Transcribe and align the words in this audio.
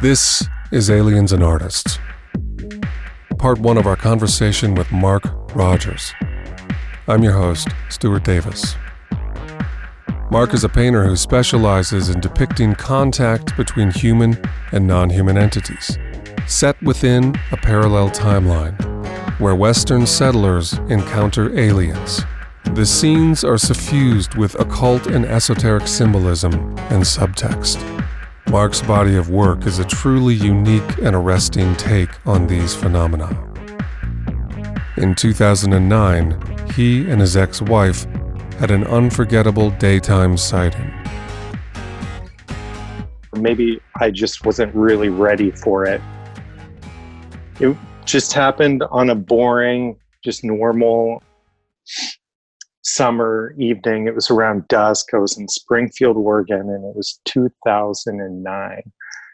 This 0.00 0.46
is 0.70 0.90
Aliens 0.90 1.32
and 1.32 1.42
Artists, 1.42 1.98
part 3.36 3.58
one 3.58 3.76
of 3.76 3.84
our 3.88 3.96
conversation 3.96 4.76
with 4.76 4.92
Mark 4.92 5.24
Rogers. 5.56 6.12
I'm 7.08 7.24
your 7.24 7.32
host, 7.32 7.66
Stuart 7.88 8.22
Davis. 8.22 8.76
Mark 10.30 10.54
is 10.54 10.62
a 10.62 10.68
painter 10.68 11.04
who 11.04 11.16
specializes 11.16 12.10
in 12.10 12.20
depicting 12.20 12.76
contact 12.76 13.56
between 13.56 13.90
human 13.90 14.40
and 14.70 14.86
non 14.86 15.10
human 15.10 15.36
entities, 15.36 15.98
set 16.46 16.80
within 16.80 17.34
a 17.50 17.56
parallel 17.56 18.08
timeline 18.10 18.80
where 19.40 19.56
Western 19.56 20.06
settlers 20.06 20.74
encounter 20.90 21.58
aliens. 21.58 22.22
The 22.66 22.86
scenes 22.86 23.42
are 23.42 23.58
suffused 23.58 24.36
with 24.36 24.54
occult 24.60 25.08
and 25.08 25.24
esoteric 25.24 25.88
symbolism 25.88 26.54
and 26.92 27.02
subtext. 27.02 27.98
Mark's 28.50 28.80
body 28.80 29.14
of 29.16 29.28
work 29.28 29.66
is 29.66 29.78
a 29.78 29.84
truly 29.84 30.34
unique 30.34 30.98
and 31.02 31.14
arresting 31.14 31.76
take 31.76 32.08
on 32.26 32.46
these 32.46 32.74
phenomena. 32.74 33.28
In 34.96 35.14
2009, 35.14 36.70
he 36.72 37.10
and 37.10 37.20
his 37.20 37.36
ex 37.36 37.60
wife 37.60 38.06
had 38.58 38.70
an 38.70 38.84
unforgettable 38.84 39.68
daytime 39.72 40.38
sighting. 40.38 40.90
Maybe 43.36 43.82
I 44.00 44.10
just 44.10 44.46
wasn't 44.46 44.74
really 44.74 45.10
ready 45.10 45.50
for 45.50 45.84
it. 45.84 46.00
It 47.60 47.76
just 48.06 48.32
happened 48.32 48.82
on 48.90 49.10
a 49.10 49.14
boring, 49.14 49.96
just 50.24 50.42
normal 50.42 51.22
summer 52.94 53.54
evening. 53.58 54.06
It 54.06 54.14
was 54.14 54.30
around 54.30 54.68
dusk. 54.68 55.14
I 55.14 55.18
was 55.18 55.38
in 55.38 55.48
Springfield, 55.48 56.16
Oregon, 56.16 56.60
and 56.60 56.84
it 56.84 56.96
was 56.96 57.20
2009. 57.26 58.82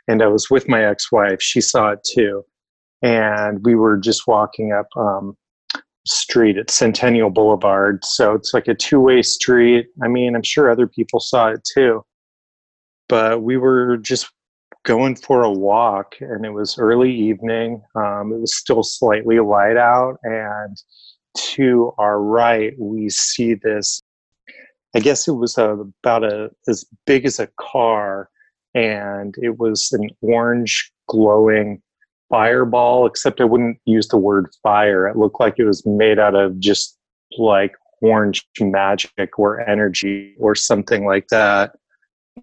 And 0.07 0.23
I 0.23 0.27
was 0.27 0.51
with 0.51 0.69
my 0.69 0.85
ex 0.85 1.11
wife. 1.11 1.41
She 1.41 1.61
saw 1.61 1.91
it 1.91 2.01
too. 2.05 2.45
And 3.03 3.65
we 3.65 3.75
were 3.75 3.97
just 3.97 4.27
walking 4.27 4.73
up 4.73 4.87
um, 4.97 5.37
street 6.07 6.59
at 6.59 6.71
Centennial 6.71 7.31
Boulevard. 7.31 8.05
So 8.05 8.35
it's 8.35 8.53
like 8.53 8.69
a 8.69 8.75
two 8.75 9.01
way 9.01 9.23
street. 9.23 9.87
I 10.03 10.09
mean, 10.09 10.35
I'm 10.35 10.43
sure 10.43 10.71
other 10.71 10.87
people 10.87 11.21
saw 11.21 11.49
it 11.49 11.67
too. 11.75 12.05
But 13.09 13.43
we 13.43 13.57
were 13.57 13.99
just 13.99 14.31
going 14.85 15.17
for 15.17 15.43
a 15.43 15.51
walk, 15.51 16.15
and 16.21 16.45
it 16.45 16.51
was 16.51 16.79
early 16.79 17.13
evening. 17.13 17.83
Um, 17.95 18.33
it 18.33 18.41
was 18.41 18.57
still 18.57 18.83
slightly 18.83 19.41
light 19.41 19.77
out. 19.77 20.19
And 20.23 20.77
to 21.35 21.93
our 21.99 22.21
right, 22.21 22.75
we 22.79 23.11
see 23.11 23.55
this. 23.55 24.01
I 24.97 25.01
guess 25.01 25.27
it 25.27 25.33
was 25.33 25.59
a, 25.59 25.71
about 26.03 26.25
a 26.25 26.51
as 26.69 26.85
big 27.07 27.27
as 27.27 27.39
a 27.39 27.49
car, 27.59 28.31
and 28.75 29.35
it 29.39 29.59
was 29.59 29.91
an 29.93 30.11
orange 30.23 30.93
glowing 31.09 31.83
fireball. 32.31 33.07
Except 33.07 33.41
I 33.41 33.45
wouldn't 33.45 33.79
use 33.85 34.09
the 34.09 34.19
word 34.19 34.49
fire. 34.63 35.09
It 35.09 35.17
looked 35.17 35.41
like 35.41 35.55
it 35.59 35.65
was 35.65 35.85
made 35.85 36.19
out 36.19 36.35
of 36.35 36.59
just 36.61 36.97
like 37.39 37.73
orange 38.01 38.47
magic 38.61 39.39
or 39.39 39.61
energy 39.69 40.35
or 40.39 40.55
something 40.55 41.07
like 41.07 41.29
that. 41.29 41.73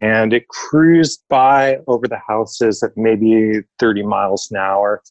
And 0.02 0.34
it 0.34 0.48
cruised 0.48 1.24
by 1.30 1.80
over 1.88 2.08
the 2.08 2.20
houses 2.26 2.82
at 2.82 2.92
maybe 2.96 3.62
30 3.80 4.04
miles 4.04 4.50
an 4.50 4.58
hour 4.58 5.02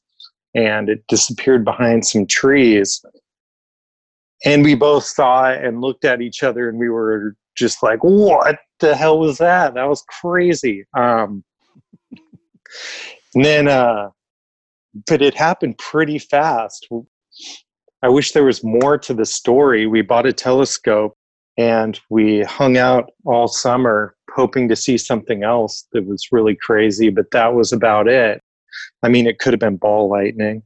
and 0.55 0.89
it 0.89 1.07
disappeared 1.07 1.65
behind 1.65 2.07
some 2.07 2.27
trees 2.27 3.05
and 4.45 4.65
we 4.65 4.75
both 4.75 5.05
saw 5.05 5.51
it 5.51 5.65
and 5.65 5.81
looked 5.81 6.05
at 6.05 6.21
each 6.21 6.43
other 6.43 6.69
and 6.69 6.79
we 6.79 6.89
were 6.89 7.37
just 7.57 7.83
like 7.83 8.03
what 8.03 8.59
the 8.79 8.95
hell 8.95 9.19
was 9.19 9.39
that? 9.39 9.75
That 9.75 9.89
was 9.89 10.03
crazy. 10.09 10.85
Um 10.97 11.45
and 13.35 13.45
then 13.45 13.69
uh 13.69 14.11
but 15.07 15.23
it 15.23 15.35
happened 15.35 15.79
pretty 15.79 16.19
fast. 16.19 16.89
I 18.03 18.09
wish 18.09 18.33
there 18.33 18.45
was 18.45 18.65
more 18.65 18.99
to 18.99 19.15
the 19.15 19.27
story. 19.27 19.87
We 19.87 20.03
bought 20.03 20.27
a 20.27 20.33
telescope 20.33 21.17
and 21.59 22.01
we 22.09 22.43
hung 22.43 22.77
out 22.77 23.11
all 23.25 23.47
summer 23.47 24.17
hoping 24.33 24.69
to 24.69 24.77
see 24.77 24.97
something 24.97 25.43
else 25.43 25.87
that 25.93 26.07
was 26.07 26.29
really 26.33 26.57
crazy 26.57 27.11
but 27.11 27.31
that 27.33 27.55
was 27.55 27.73
about 27.73 28.09
it. 28.09 28.41
I 29.03 29.09
mean 29.09 29.27
it 29.27 29.39
could 29.39 29.53
have 29.53 29.61
been 29.61 29.77
ball 29.77 30.09
lightning. 30.09 30.63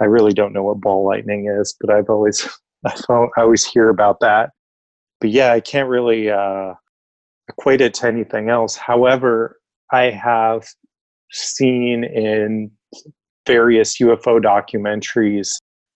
I 0.00 0.06
really 0.06 0.32
don't 0.32 0.52
know 0.52 0.64
what 0.64 0.80
ball 0.80 1.06
lightning 1.06 1.46
is 1.46 1.76
but 1.80 1.94
i've 1.94 2.10
always 2.10 2.48
I, 2.86 2.94
I 3.36 3.42
always 3.42 3.64
hear 3.64 3.88
about 3.88 4.20
that. 4.20 4.50
But 5.20 5.30
yeah, 5.30 5.52
I 5.52 5.60
can't 5.60 5.88
really 5.88 6.30
uh, 6.30 6.74
equate 7.48 7.80
it 7.80 7.94
to 7.94 8.06
anything 8.06 8.48
else. 8.50 8.76
However, 8.76 9.58
I 9.92 10.10
have 10.10 10.66
seen 11.30 12.04
in 12.04 12.70
various 13.46 13.98
UFO 13.98 14.40
documentaries 14.40 15.48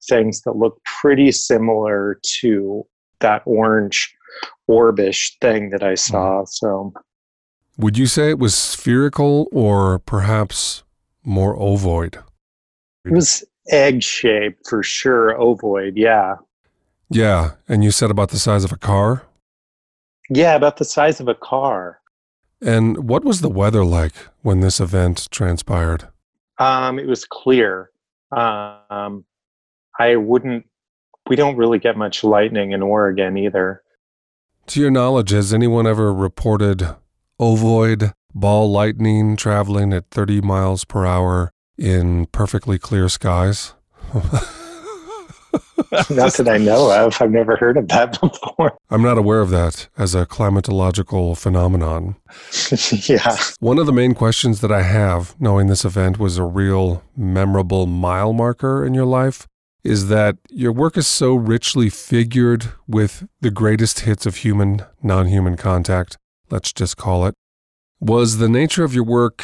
things 0.08 0.42
that 0.42 0.52
look 0.52 0.80
pretty 1.00 1.32
similar 1.32 2.20
to 2.40 2.86
that 3.20 3.42
orange 3.44 4.14
orbish 4.70 5.32
thing 5.40 5.70
that 5.70 5.82
I 5.82 5.92
mm-hmm. 5.92 6.12
saw. 6.12 6.44
So, 6.44 6.92
would 7.78 7.98
you 7.98 8.06
say 8.06 8.30
it 8.30 8.38
was 8.38 8.54
spherical 8.54 9.48
or 9.52 9.98
perhaps 9.98 10.84
more 11.24 11.56
ovoid? 11.56 12.22
It 13.04 13.12
was 13.12 13.44
egg 13.68 14.02
shaped 14.02 14.66
for 14.68 14.82
sure, 14.82 15.38
ovoid, 15.38 15.92
yeah. 15.96 16.36
Yeah. 17.10 17.52
And 17.68 17.84
you 17.84 17.90
said 17.90 18.10
about 18.10 18.30
the 18.30 18.38
size 18.38 18.64
of 18.64 18.72
a 18.72 18.76
car? 18.76 19.26
Yeah, 20.28 20.54
about 20.54 20.76
the 20.76 20.84
size 20.84 21.20
of 21.20 21.28
a 21.28 21.34
car. 21.34 22.00
And 22.60 23.08
what 23.08 23.24
was 23.24 23.40
the 23.40 23.50
weather 23.50 23.84
like 23.84 24.14
when 24.42 24.60
this 24.60 24.80
event 24.80 25.28
transpired? 25.30 26.08
Um, 26.58 26.98
it 26.98 27.06
was 27.06 27.24
clear. 27.24 27.90
Um, 28.32 29.24
I 29.98 30.16
wouldn't, 30.16 30.66
we 31.28 31.36
don't 31.36 31.56
really 31.56 31.78
get 31.78 31.96
much 31.96 32.24
lightning 32.24 32.72
in 32.72 32.82
Oregon 32.82 33.36
either. 33.36 33.82
To 34.68 34.80
your 34.80 34.90
knowledge, 34.90 35.30
has 35.30 35.54
anyone 35.54 35.86
ever 35.86 36.12
reported 36.12 36.96
ovoid 37.38 38.12
ball 38.34 38.70
lightning 38.70 39.36
traveling 39.36 39.92
at 39.92 40.10
30 40.10 40.40
miles 40.40 40.84
per 40.84 41.06
hour 41.06 41.52
in 41.78 42.26
perfectly 42.26 42.78
clear 42.78 43.08
skies? 43.08 43.74
not 46.10 46.32
that 46.34 46.48
I 46.48 46.58
know 46.58 46.90
of. 46.90 47.20
I've 47.20 47.30
never 47.30 47.56
heard 47.56 47.76
of 47.76 47.88
that 47.88 48.20
before. 48.20 48.76
I'm 48.90 49.02
not 49.02 49.18
aware 49.18 49.40
of 49.40 49.50
that 49.50 49.88
as 49.96 50.14
a 50.14 50.26
climatological 50.26 51.36
phenomenon. 51.36 52.16
yeah. 53.08 53.36
One 53.60 53.78
of 53.78 53.86
the 53.86 53.92
main 53.92 54.14
questions 54.14 54.60
that 54.60 54.72
I 54.72 54.82
have, 54.82 55.34
knowing 55.40 55.66
this 55.66 55.84
event 55.84 56.18
was 56.18 56.38
a 56.38 56.44
real 56.44 57.02
memorable 57.16 57.86
mile 57.86 58.32
marker 58.32 58.84
in 58.84 58.94
your 58.94 59.06
life, 59.06 59.46
is 59.84 60.08
that 60.08 60.36
your 60.50 60.72
work 60.72 60.96
is 60.96 61.06
so 61.06 61.34
richly 61.34 61.88
figured 61.88 62.72
with 62.88 63.26
the 63.40 63.50
greatest 63.50 64.00
hits 64.00 64.26
of 64.26 64.36
human 64.36 64.84
non 65.02 65.28
human 65.28 65.56
contact, 65.56 66.16
let's 66.50 66.72
just 66.72 66.96
call 66.96 67.26
it. 67.26 67.34
Was 68.00 68.38
the 68.38 68.48
nature 68.48 68.84
of 68.84 68.94
your 68.94 69.04
work, 69.04 69.42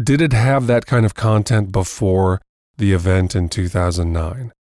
did 0.00 0.20
it 0.20 0.32
have 0.32 0.66
that 0.66 0.86
kind 0.86 1.06
of 1.06 1.14
content 1.14 1.70
before 1.70 2.40
the 2.78 2.92
event 2.92 3.36
in 3.36 3.48
2009? 3.48 4.52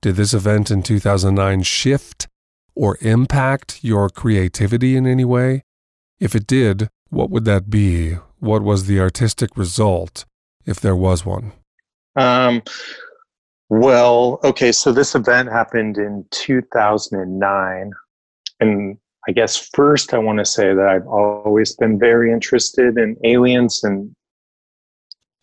Did 0.00 0.14
this 0.14 0.32
event 0.32 0.70
in 0.70 0.82
2009 0.82 1.62
shift 1.62 2.28
or 2.76 2.96
impact 3.00 3.80
your 3.82 4.08
creativity 4.08 4.96
in 4.96 5.06
any 5.06 5.24
way? 5.24 5.64
If 6.20 6.36
it 6.36 6.46
did, 6.46 6.88
what 7.10 7.30
would 7.30 7.44
that 7.46 7.68
be? 7.68 8.16
What 8.38 8.62
was 8.62 8.86
the 8.86 9.00
artistic 9.00 9.56
result, 9.56 10.24
if 10.64 10.80
there 10.80 10.94
was 10.94 11.26
one? 11.26 11.52
Um, 12.14 12.62
well, 13.68 14.38
okay, 14.44 14.70
so 14.70 14.92
this 14.92 15.16
event 15.16 15.50
happened 15.50 15.98
in 15.98 16.24
2009. 16.30 17.90
And 18.60 18.98
I 19.28 19.32
guess 19.32 19.56
first 19.74 20.14
I 20.14 20.18
want 20.18 20.38
to 20.38 20.44
say 20.44 20.74
that 20.74 20.88
I've 20.88 21.06
always 21.08 21.74
been 21.74 21.98
very 21.98 22.32
interested 22.32 22.96
in 22.96 23.16
aliens 23.24 23.82
and 23.82 24.14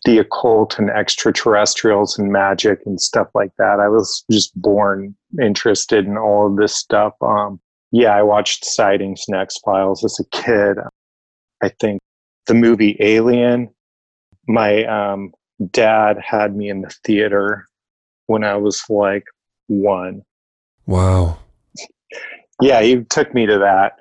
the 0.06 0.18
occult 0.18 0.78
and 0.78 0.88
extraterrestrials 0.88 2.16
and 2.16 2.30
magic 2.30 2.78
and 2.86 3.00
stuff 3.00 3.28
like 3.34 3.50
that. 3.58 3.80
I 3.80 3.88
was 3.88 4.24
just 4.30 4.58
born 4.58 5.16
interested 5.42 6.06
in 6.06 6.16
all 6.16 6.46
of 6.46 6.56
this 6.56 6.76
stuff. 6.76 7.14
Um, 7.20 7.60
yeah, 7.90 8.14
I 8.14 8.22
watched 8.22 8.64
Sightings 8.64 9.24
and 9.26 9.36
X 9.36 9.58
Files 9.64 10.04
as 10.04 10.18
a 10.20 10.24
kid. 10.30 10.78
I 11.60 11.70
think 11.80 12.00
the 12.46 12.54
movie 12.54 12.96
Alien, 13.00 13.68
my 14.46 14.84
um, 14.84 15.32
dad 15.72 16.18
had 16.24 16.54
me 16.54 16.70
in 16.70 16.82
the 16.82 16.94
theater 17.04 17.66
when 18.28 18.44
I 18.44 18.54
was 18.56 18.84
like 18.88 19.24
one. 19.66 20.22
Wow. 20.86 21.40
yeah, 22.62 22.80
he 22.80 23.02
took 23.10 23.34
me 23.34 23.44
to 23.46 23.58
that. 23.58 23.94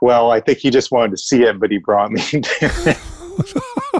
Well, 0.00 0.30
I 0.30 0.40
think 0.40 0.58
he 0.58 0.70
just 0.70 0.92
wanted 0.92 1.10
to 1.10 1.18
see 1.18 1.42
it, 1.42 1.58
but 1.58 1.72
he 1.72 1.78
brought 1.78 2.12
me 2.12 2.22
there. 2.60 2.96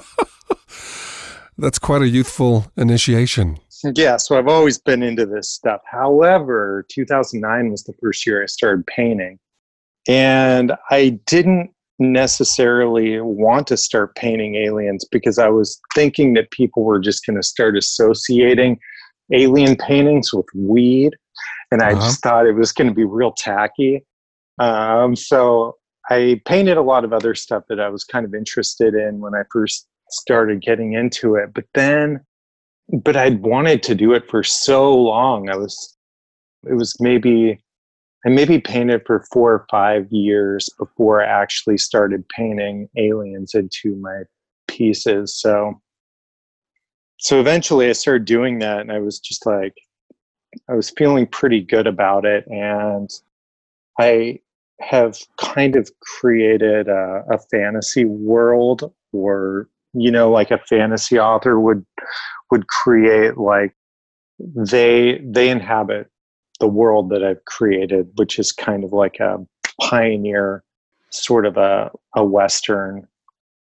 That's 1.58 1.78
quite 1.78 2.02
a 2.02 2.08
youthful 2.08 2.70
initiation. 2.76 3.58
Yeah, 3.94 4.16
so 4.16 4.38
I've 4.38 4.48
always 4.48 4.78
been 4.78 5.02
into 5.02 5.26
this 5.26 5.50
stuff. 5.50 5.80
However, 5.90 6.86
2009 6.88 7.70
was 7.70 7.82
the 7.82 7.94
first 8.00 8.26
year 8.26 8.42
I 8.42 8.46
started 8.46 8.86
painting. 8.86 9.38
And 10.08 10.72
I 10.90 11.18
didn't 11.26 11.70
necessarily 11.98 13.20
want 13.20 13.66
to 13.66 13.76
start 13.76 14.14
painting 14.14 14.54
aliens 14.54 15.04
because 15.10 15.38
I 15.38 15.48
was 15.48 15.80
thinking 15.94 16.34
that 16.34 16.50
people 16.52 16.84
were 16.84 17.00
just 17.00 17.26
going 17.26 17.36
to 17.36 17.42
start 17.42 17.76
associating 17.76 18.78
alien 19.32 19.76
paintings 19.76 20.32
with 20.32 20.46
weed. 20.54 21.14
And 21.72 21.82
I 21.82 21.92
uh-huh. 21.92 22.06
just 22.06 22.22
thought 22.22 22.46
it 22.46 22.54
was 22.54 22.72
going 22.72 22.88
to 22.88 22.94
be 22.94 23.04
real 23.04 23.32
tacky. 23.32 24.04
Um, 24.60 25.16
so 25.16 25.76
I 26.08 26.40
painted 26.46 26.76
a 26.76 26.82
lot 26.82 27.04
of 27.04 27.12
other 27.12 27.34
stuff 27.34 27.64
that 27.68 27.80
I 27.80 27.88
was 27.88 28.04
kind 28.04 28.24
of 28.24 28.34
interested 28.34 28.94
in 28.94 29.18
when 29.18 29.34
I 29.34 29.42
first 29.52 29.88
started 30.10 30.62
getting 30.62 30.94
into 30.94 31.34
it. 31.34 31.52
But 31.54 31.64
then, 31.74 32.20
but 33.02 33.16
I'd 33.16 33.42
wanted 33.42 33.82
to 33.84 33.94
do 33.94 34.12
it 34.12 34.28
for 34.28 34.42
so 34.42 34.94
long. 34.94 35.48
I 35.50 35.56
was, 35.56 35.96
it 36.64 36.74
was 36.74 36.96
maybe 37.00 37.60
I 38.26 38.30
maybe 38.30 38.58
painted 38.60 39.02
for 39.06 39.24
four 39.32 39.52
or 39.52 39.66
five 39.70 40.10
years 40.10 40.68
before 40.78 41.22
I 41.22 41.26
actually 41.26 41.78
started 41.78 42.28
painting 42.28 42.88
aliens 42.96 43.54
into 43.54 43.94
my 43.96 44.22
pieces. 44.66 45.40
So, 45.40 45.80
so 47.18 47.38
eventually 47.38 47.88
I 47.88 47.92
started 47.92 48.24
doing 48.24 48.58
that, 48.58 48.80
and 48.80 48.90
I 48.90 48.98
was 48.98 49.20
just 49.20 49.46
like, 49.46 49.74
I 50.68 50.74
was 50.74 50.90
feeling 50.90 51.26
pretty 51.26 51.60
good 51.60 51.86
about 51.86 52.24
it, 52.24 52.44
and 52.48 53.08
I 54.00 54.40
have 54.80 55.18
kind 55.38 55.76
of 55.76 55.90
created 56.00 56.88
a, 56.88 57.22
a 57.30 57.38
fantasy 57.50 58.04
world, 58.04 58.92
or 59.12 59.68
you 59.92 60.10
know, 60.10 60.30
like 60.30 60.50
a 60.50 60.58
fantasy 60.58 61.18
author 61.18 61.58
would 61.58 61.84
would 62.50 62.66
create 62.68 63.36
like 63.36 63.74
they 64.38 65.20
they 65.24 65.48
inhabit 65.48 66.08
the 66.60 66.68
world 66.68 67.10
that 67.10 67.24
I've 67.24 67.44
created, 67.44 68.10
which 68.16 68.38
is 68.38 68.52
kind 68.52 68.84
of 68.84 68.92
like 68.92 69.20
a 69.20 69.38
pioneer 69.80 70.64
sort 71.10 71.46
of 71.46 71.56
a, 71.56 71.90
a 72.16 72.24
Western 72.24 73.06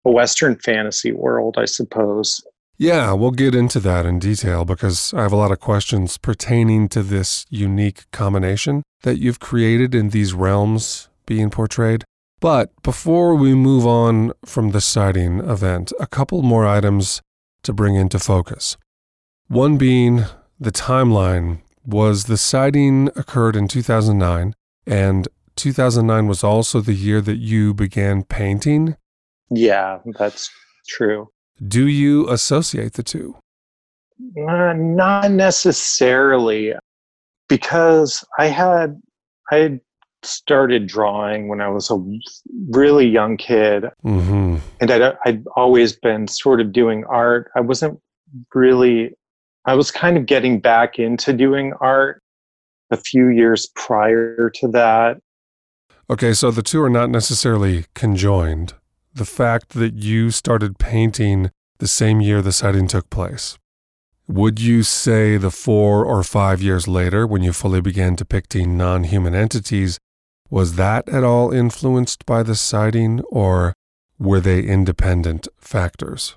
a 0.04 0.10
Western 0.10 0.56
fantasy 0.56 1.12
world, 1.12 1.56
I 1.58 1.64
suppose. 1.64 2.42
Yeah, 2.76 3.12
we'll 3.12 3.30
get 3.30 3.54
into 3.54 3.78
that 3.80 4.04
in 4.04 4.18
detail 4.18 4.64
because 4.64 5.14
I 5.14 5.22
have 5.22 5.32
a 5.32 5.36
lot 5.36 5.52
of 5.52 5.60
questions 5.60 6.18
pertaining 6.18 6.88
to 6.90 7.02
this 7.02 7.46
unique 7.48 8.10
combination 8.10 8.82
that 9.02 9.18
you've 9.18 9.38
created 9.38 9.94
in 9.94 10.10
these 10.10 10.34
realms 10.34 11.08
being 11.24 11.50
portrayed. 11.50 12.04
But 12.44 12.70
before 12.82 13.34
we 13.34 13.54
move 13.54 13.86
on 13.86 14.34
from 14.44 14.72
the 14.72 14.82
sighting 14.82 15.40
event, 15.40 15.94
a 15.98 16.06
couple 16.06 16.42
more 16.42 16.66
items 16.66 17.22
to 17.62 17.72
bring 17.72 17.94
into 17.94 18.18
focus. 18.18 18.76
One 19.48 19.78
being 19.78 20.26
the 20.60 20.70
timeline 20.70 21.62
was 21.86 22.24
the 22.24 22.36
sighting 22.36 23.08
occurred 23.16 23.56
in 23.56 23.66
2009, 23.66 24.54
and 24.86 25.26
2009 25.56 26.26
was 26.26 26.44
also 26.44 26.82
the 26.82 26.92
year 26.92 27.22
that 27.22 27.38
you 27.38 27.72
began 27.72 28.24
painting? 28.24 28.98
Yeah, 29.48 30.00
that's 30.18 30.50
true. 30.86 31.30
Do 31.66 31.86
you 31.86 32.28
associate 32.28 32.92
the 32.92 33.02
two? 33.02 33.38
Uh, 34.46 34.74
not 34.74 35.30
necessarily, 35.30 36.74
because 37.48 38.22
I 38.38 38.48
had 38.48 39.00
I 39.50 39.56
had 39.56 39.80
started 40.24 40.86
drawing 40.86 41.48
when 41.48 41.60
I 41.60 41.68
was 41.68 41.90
a 41.90 41.96
really 42.70 43.06
young 43.06 43.36
kid, 43.36 43.84
mm-hmm. 44.04 44.56
and 44.80 44.90
I'd, 44.90 45.16
I'd 45.24 45.44
always 45.56 45.94
been 45.94 46.28
sort 46.28 46.60
of 46.60 46.72
doing 46.72 47.04
art. 47.06 47.50
I 47.56 47.60
wasn't 47.60 48.00
really 48.54 49.14
I 49.66 49.74
was 49.74 49.90
kind 49.90 50.16
of 50.16 50.26
getting 50.26 50.60
back 50.60 50.98
into 50.98 51.32
doing 51.32 51.72
art 51.80 52.22
a 52.90 52.96
few 52.96 53.28
years 53.28 53.66
prior 53.74 54.50
to 54.56 54.68
that. 54.68 55.18
Okay, 56.10 56.34
so 56.34 56.50
the 56.50 56.62
two 56.62 56.82
are 56.82 56.90
not 56.90 57.08
necessarily 57.08 57.86
conjoined. 57.94 58.74
The 59.14 59.24
fact 59.24 59.70
that 59.70 59.94
you 59.94 60.30
started 60.30 60.78
painting 60.78 61.50
the 61.78 61.86
same 61.86 62.20
year 62.20 62.42
the 62.42 62.52
sighting 62.52 62.88
took 62.88 63.08
place. 63.08 63.58
Would 64.28 64.60
you 64.60 64.82
say 64.82 65.36
the 65.36 65.50
four 65.50 66.04
or 66.04 66.22
five 66.22 66.60
years 66.60 66.86
later, 66.86 67.26
when 67.26 67.42
you 67.42 67.52
fully 67.52 67.80
began 67.80 68.14
depicting 68.14 68.76
non 68.76 69.04
human 69.04 69.34
entities, 69.34 69.98
was 70.54 70.76
that 70.76 71.08
at 71.08 71.24
all 71.24 71.52
influenced 71.52 72.24
by 72.26 72.40
the 72.40 72.54
sighting, 72.54 73.20
or 73.22 73.74
were 74.20 74.38
they 74.38 74.60
independent 74.62 75.48
factors? 75.58 76.36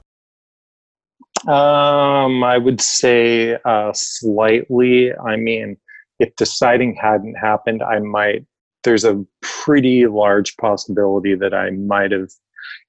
Um, 1.48 2.44
I 2.44 2.58
would 2.58 2.82
say 2.82 3.60
uh, 3.64 3.92
slightly. 3.94 5.14
I 5.16 5.36
mean, 5.36 5.78
if 6.18 6.36
the 6.38 6.48
sighting 6.48 6.98
hadn't 7.00 7.36
happened, 7.36 7.84
I 7.84 8.00
might. 8.00 8.44
There's 8.84 9.06
a 9.06 9.24
pretty 9.44 10.08
large 10.08 10.58
possibility 10.58 11.36
that 11.36 11.54
I 11.54 11.70
might 11.70 12.12
have 12.12 12.32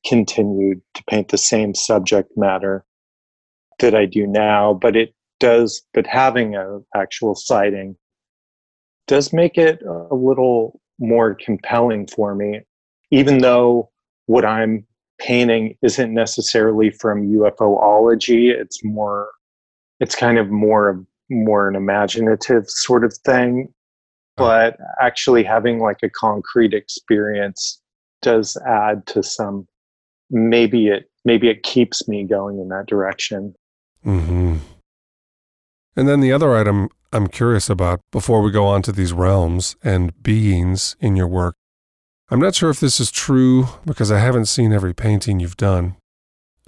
continued 0.06 0.80
to 0.94 1.04
paint 1.10 1.28
the 1.28 1.36
same 1.36 1.74
subject 1.74 2.30
matter 2.38 2.86
that 3.80 3.94
I 3.94 4.06
do 4.06 4.26
now. 4.26 4.72
But 4.72 4.96
it 4.96 5.14
does. 5.40 5.82
But 5.92 6.06
having 6.06 6.56
an 6.56 6.86
actual 6.96 7.34
sighting 7.34 7.96
does 9.06 9.30
make 9.34 9.58
it 9.58 9.82
a 9.82 10.14
little 10.14 10.80
more 10.98 11.34
compelling 11.34 12.06
for 12.06 12.34
me, 12.34 12.60
even 13.10 13.38
though 13.38 13.90
what 14.26 14.44
I'm 14.44 14.86
painting 15.18 15.76
isn't 15.82 16.12
necessarily 16.12 16.90
from 16.90 17.28
UFOlogy. 17.28 18.50
It's 18.50 18.82
more, 18.84 19.30
it's 20.00 20.14
kind 20.14 20.38
of 20.38 20.50
more 20.50 20.88
of 20.88 21.04
more 21.30 21.68
an 21.68 21.76
imaginative 21.76 22.68
sort 22.68 23.04
of 23.04 23.14
thing. 23.24 23.72
But 24.36 24.76
actually 25.02 25.42
having 25.42 25.80
like 25.80 25.98
a 26.04 26.08
concrete 26.08 26.72
experience 26.72 27.82
does 28.22 28.56
add 28.64 29.04
to 29.08 29.22
some. 29.22 29.66
Maybe 30.30 30.88
it 30.88 31.10
maybe 31.24 31.48
it 31.48 31.64
keeps 31.64 32.06
me 32.06 32.22
going 32.22 32.60
in 32.60 32.68
that 32.68 32.86
direction. 32.86 33.54
Mm-hmm. 34.06 34.58
And 35.96 36.08
then 36.08 36.20
the 36.20 36.32
other 36.32 36.56
item 36.56 36.88
I'm 37.12 37.28
curious 37.28 37.70
about 37.70 38.00
before 38.12 38.42
we 38.42 38.50
go 38.50 38.66
on 38.66 38.82
to 38.82 38.92
these 38.92 39.12
realms 39.12 39.76
and 39.82 40.22
beings 40.22 40.96
in 41.00 41.16
your 41.16 41.28
work 41.28 41.54
I'm 42.30 42.40
not 42.40 42.54
sure 42.54 42.68
if 42.68 42.78
this 42.78 43.00
is 43.00 43.10
true 43.10 43.68
because 43.86 44.12
I 44.12 44.18
haven't 44.18 44.46
seen 44.46 44.70
every 44.70 44.92
painting 44.92 45.40
you've 45.40 45.56
done. 45.56 45.96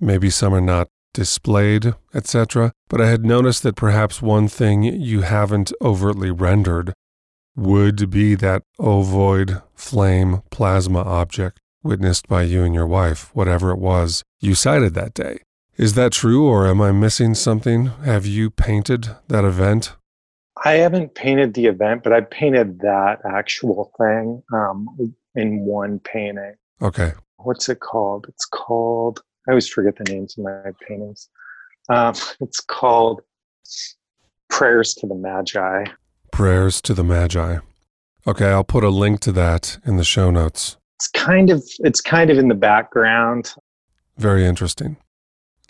Maybe 0.00 0.30
some 0.30 0.54
are 0.54 0.60
not 0.60 0.88
displayed, 1.12 1.94
etc., 2.14 2.72
but 2.88 2.98
I 2.98 3.10
had 3.10 3.26
noticed 3.26 3.62
that 3.64 3.76
perhaps 3.76 4.22
one 4.22 4.48
thing 4.48 4.84
you 4.84 5.20
haven't 5.20 5.70
overtly 5.82 6.30
rendered 6.30 6.94
would 7.54 8.08
be 8.08 8.34
that 8.36 8.62
ovoid 8.78 9.60
flame 9.74 10.40
plasma 10.50 11.00
object 11.00 11.60
witnessed 11.82 12.26
by 12.26 12.44
you 12.44 12.64
and 12.64 12.74
your 12.74 12.86
wife, 12.86 13.30
whatever 13.34 13.70
it 13.70 13.78
was 13.78 14.22
you 14.40 14.54
sighted 14.54 14.94
that 14.94 15.12
day. 15.12 15.40
Is 15.76 15.92
that 15.92 16.12
true, 16.12 16.46
or 16.46 16.66
am 16.66 16.80
I 16.80 16.90
missing 16.92 17.34
something? 17.34 17.86
Have 18.04 18.24
you 18.24 18.50
painted 18.50 19.10
that 19.28 19.44
event? 19.44 19.94
I 20.64 20.72
haven't 20.72 21.14
painted 21.14 21.54
the 21.54 21.66
event, 21.66 22.02
but 22.02 22.12
I 22.12 22.20
painted 22.20 22.80
that 22.80 23.20
actual 23.24 23.92
thing. 23.98 24.42
Um, 24.52 25.14
in 25.34 25.60
one 25.64 25.98
painting. 26.00 26.54
Okay. 26.82 27.12
What's 27.38 27.68
it 27.68 27.80
called? 27.80 28.26
It's 28.28 28.44
called, 28.44 29.20
I 29.48 29.52
always 29.52 29.68
forget 29.68 29.96
the 29.96 30.04
names 30.12 30.36
of 30.36 30.44
my 30.44 30.70
paintings. 30.86 31.28
Um, 31.88 32.14
it's 32.40 32.60
called 32.60 33.22
Prayers 34.48 34.94
to 34.94 35.06
the 35.06 35.14
Magi. 35.14 35.84
Prayers 36.32 36.80
to 36.82 36.94
the 36.94 37.04
Magi. 37.04 37.58
Okay, 38.26 38.50
I'll 38.50 38.64
put 38.64 38.84
a 38.84 38.90
link 38.90 39.20
to 39.20 39.32
that 39.32 39.78
in 39.84 39.96
the 39.96 40.04
show 40.04 40.30
notes. 40.30 40.76
It's 40.96 41.08
kind 41.08 41.48
of 41.48 41.64
it's 41.78 42.02
kind 42.02 42.30
of 42.30 42.36
in 42.36 42.48
the 42.48 42.54
background. 42.54 43.54
Very 44.18 44.44
interesting. 44.44 44.98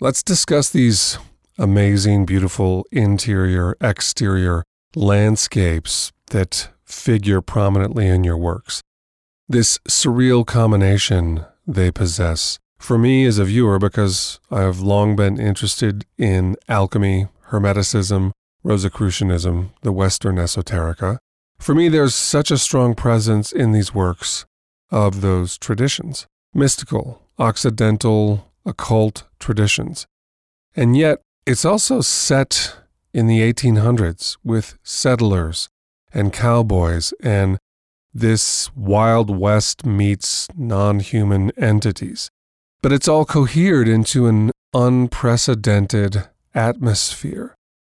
Let's 0.01 0.21
discuss 0.21 0.69
these 0.69 1.17
amazing, 1.57 2.25
beautiful 2.25 2.85
interior, 2.91 3.77
exterior 3.79 4.65
landscapes 4.95 6.11
that 6.27 6.69
figure 6.83 7.41
prominently 7.41 8.07
in 8.07 8.23
your 8.23 8.37
works 8.37 8.81
this 9.51 9.79
surreal 9.79 10.45
combination 10.45 11.45
they 11.67 11.91
possess. 11.91 12.57
For 12.79 12.97
me 12.97 13.25
as 13.25 13.37
a 13.37 13.45
viewer, 13.45 13.77
because 13.77 14.39
I 14.49 14.61
have 14.61 14.79
long 14.79 15.15
been 15.15 15.39
interested 15.39 16.05
in 16.17 16.55
alchemy, 16.67 17.27
Hermeticism, 17.49 18.31
Rosicrucianism, 18.63 19.71
the 19.81 19.91
Western 19.91 20.37
esoterica, 20.37 21.17
for 21.59 21.75
me 21.75 21.89
there's 21.89 22.15
such 22.15 22.49
a 22.49 22.57
strong 22.57 22.95
presence 22.95 23.51
in 23.51 23.71
these 23.71 23.93
works 23.93 24.45
of 24.89 25.21
those 25.21 25.57
traditions 25.57 26.25
mystical, 26.53 27.21
occidental, 27.39 28.51
occult 28.65 29.23
traditions. 29.39 30.05
And 30.75 30.97
yet, 30.97 31.21
it's 31.45 31.63
also 31.63 32.01
set 32.01 32.75
in 33.13 33.27
the 33.27 33.39
1800s 33.41 34.37
with 34.43 34.77
settlers 34.83 35.69
and 36.13 36.33
cowboys 36.33 37.13
and 37.21 37.57
this 38.13 38.69
Wild 38.75 39.29
West 39.29 39.85
meets 39.85 40.47
non 40.55 40.99
human 40.99 41.51
entities. 41.57 42.29
But 42.81 42.91
it's 42.91 43.07
all 43.07 43.25
cohered 43.25 43.87
into 43.87 44.27
an 44.27 44.51
unprecedented 44.73 46.27
atmosphere. 46.53 47.55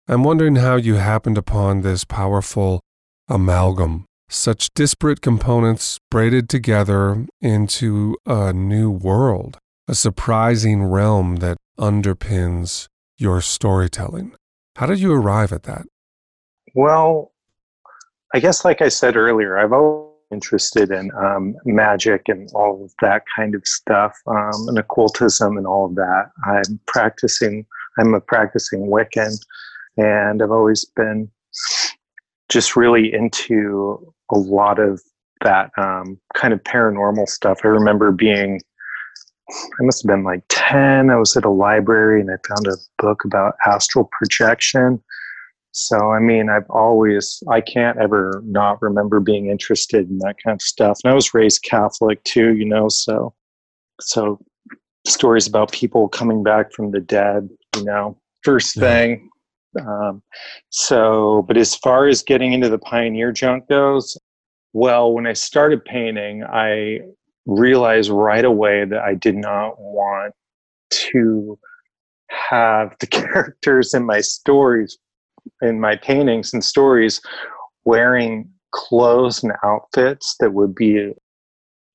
I'm 0.07 0.23
wondering 0.23 0.57
how 0.57 0.75
you 0.75 0.95
happened 0.95 1.37
upon 1.37 1.81
this 1.81 2.03
powerful 2.03 2.81
amalgam, 3.29 4.05
such 4.27 4.73
disparate 4.73 5.21
components 5.21 5.99
braided 6.09 6.49
together 6.49 7.25
into 7.39 8.17
a 8.25 8.51
new 8.51 8.91
world, 8.91 9.57
a 9.87 9.95
surprising 9.95 10.83
realm 10.83 11.37
that 11.37 11.57
underpins 11.79 12.87
your 13.17 13.39
storytelling. 13.39 14.33
How 14.81 14.87
did 14.87 14.99
you 14.99 15.13
arrive 15.13 15.51
at 15.51 15.61
that? 15.63 15.85
Well, 16.73 17.33
I 18.33 18.39
guess, 18.39 18.65
like 18.65 18.81
I 18.81 18.89
said 18.89 19.15
earlier, 19.15 19.59
I've 19.59 19.73
always 19.73 20.09
interested 20.31 20.89
in 20.89 21.11
um, 21.15 21.55
magic 21.65 22.23
and 22.29 22.49
all 22.55 22.83
of 22.83 22.91
that 22.99 23.21
kind 23.35 23.53
of 23.53 23.61
stuff, 23.67 24.17
um, 24.25 24.69
and 24.69 24.79
occultism 24.79 25.55
and 25.55 25.67
all 25.67 25.85
of 25.85 25.93
that. 25.97 26.31
I'm 26.45 26.79
practicing. 26.87 27.63
I'm 27.99 28.15
a 28.15 28.21
practicing 28.21 28.87
Wiccan, 28.87 29.37
and 29.97 30.41
I've 30.41 30.49
always 30.49 30.83
been 30.83 31.29
just 32.49 32.75
really 32.75 33.13
into 33.13 34.11
a 34.31 34.39
lot 34.39 34.79
of 34.79 34.99
that 35.43 35.69
um, 35.77 36.19
kind 36.33 36.55
of 36.55 36.63
paranormal 36.63 37.27
stuff. 37.27 37.59
I 37.63 37.67
remember 37.67 38.11
being, 38.11 38.59
I 39.51 39.83
must 39.83 40.03
have 40.03 40.07
been 40.07 40.23
like 40.23 40.43
10. 40.49 41.09
I 41.09 41.15
was 41.15 41.35
at 41.35 41.45
a 41.45 41.49
library 41.49 42.21
and 42.21 42.31
I 42.31 42.35
found 42.47 42.67
a 42.67 42.77
book 43.01 43.23
about 43.25 43.55
astral 43.65 44.09
projection. 44.11 45.01
So, 45.73 46.11
I 46.11 46.19
mean, 46.19 46.49
I've 46.49 46.69
always, 46.69 47.41
I 47.49 47.61
can't 47.61 47.97
ever 47.97 48.41
not 48.45 48.81
remember 48.81 49.19
being 49.19 49.47
interested 49.47 50.09
in 50.09 50.17
that 50.19 50.35
kind 50.43 50.55
of 50.55 50.61
stuff. 50.61 50.99
And 51.03 51.11
I 51.11 51.15
was 51.15 51.33
raised 51.33 51.63
Catholic 51.63 52.23
too, 52.23 52.53
you 52.55 52.65
know, 52.65 52.89
so, 52.89 53.33
so 54.01 54.39
stories 55.05 55.47
about 55.47 55.71
people 55.71 56.09
coming 56.09 56.43
back 56.43 56.73
from 56.73 56.91
the 56.91 56.99
dead, 56.99 57.49
you 57.77 57.85
know, 57.85 58.17
first 58.43 58.75
thing. 58.75 59.29
Um, 59.79 60.21
so, 60.69 61.45
but 61.47 61.55
as 61.55 61.75
far 61.75 62.07
as 62.07 62.23
getting 62.23 62.51
into 62.51 62.67
the 62.67 62.77
pioneer 62.77 63.31
junk 63.31 63.69
goes, 63.69 64.17
well, 64.73 65.13
when 65.13 65.27
I 65.27 65.33
started 65.33 65.85
painting, 65.85 66.43
I 66.43 66.99
realized 67.45 68.09
right 68.09 68.45
away 68.45 68.85
that 68.85 69.01
I 69.01 69.15
did 69.15 69.35
not 69.35 69.79
want 69.79 70.33
to 70.91 71.57
have 72.29 72.95
the 72.99 73.07
characters 73.07 73.93
in 73.93 74.05
my 74.05 74.21
stories, 74.21 74.97
in 75.61 75.79
my 75.79 75.95
paintings 75.95 76.53
and 76.53 76.63
stories, 76.63 77.21
wearing 77.85 78.49
clothes 78.71 79.43
and 79.43 79.53
outfits 79.63 80.35
that 80.39 80.53
would 80.53 80.73
be 80.73 81.11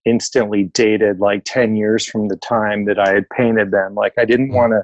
instantly 0.05 0.65
dated 0.65 1.19
like 1.19 1.43
10 1.45 1.75
years 1.75 2.07
from 2.07 2.29
the 2.29 2.37
time 2.37 2.85
that 2.85 2.99
I 2.99 3.13
had 3.13 3.29
painted 3.31 3.73
them. 3.73 3.95
Like 3.95 4.13
I 4.19 4.25
didn't 4.25 4.49
hmm. 4.49 4.55
want 4.55 4.73
to 4.73 4.83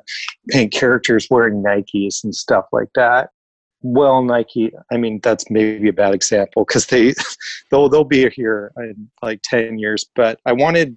paint 0.50 0.73
characters 0.73 1.28
wearing 1.31 1.62
Nikes 1.62 2.25
and 2.25 2.35
stuff 2.35 2.66
like 2.73 2.88
that 2.95 3.31
well 3.82 4.22
nike 4.22 4.72
i 4.92 4.96
mean 4.96 5.20
that's 5.22 5.50
maybe 5.50 5.88
a 5.88 5.92
bad 5.92 6.14
example 6.14 6.64
because 6.64 6.86
they 6.86 7.14
they'll 7.70 7.88
they'll 7.88 8.04
be 8.04 8.28
here 8.30 8.72
in 8.78 9.08
like 9.22 9.40
10 9.44 9.78
years 9.78 10.06
but 10.14 10.40
i 10.46 10.52
wanted 10.52 10.96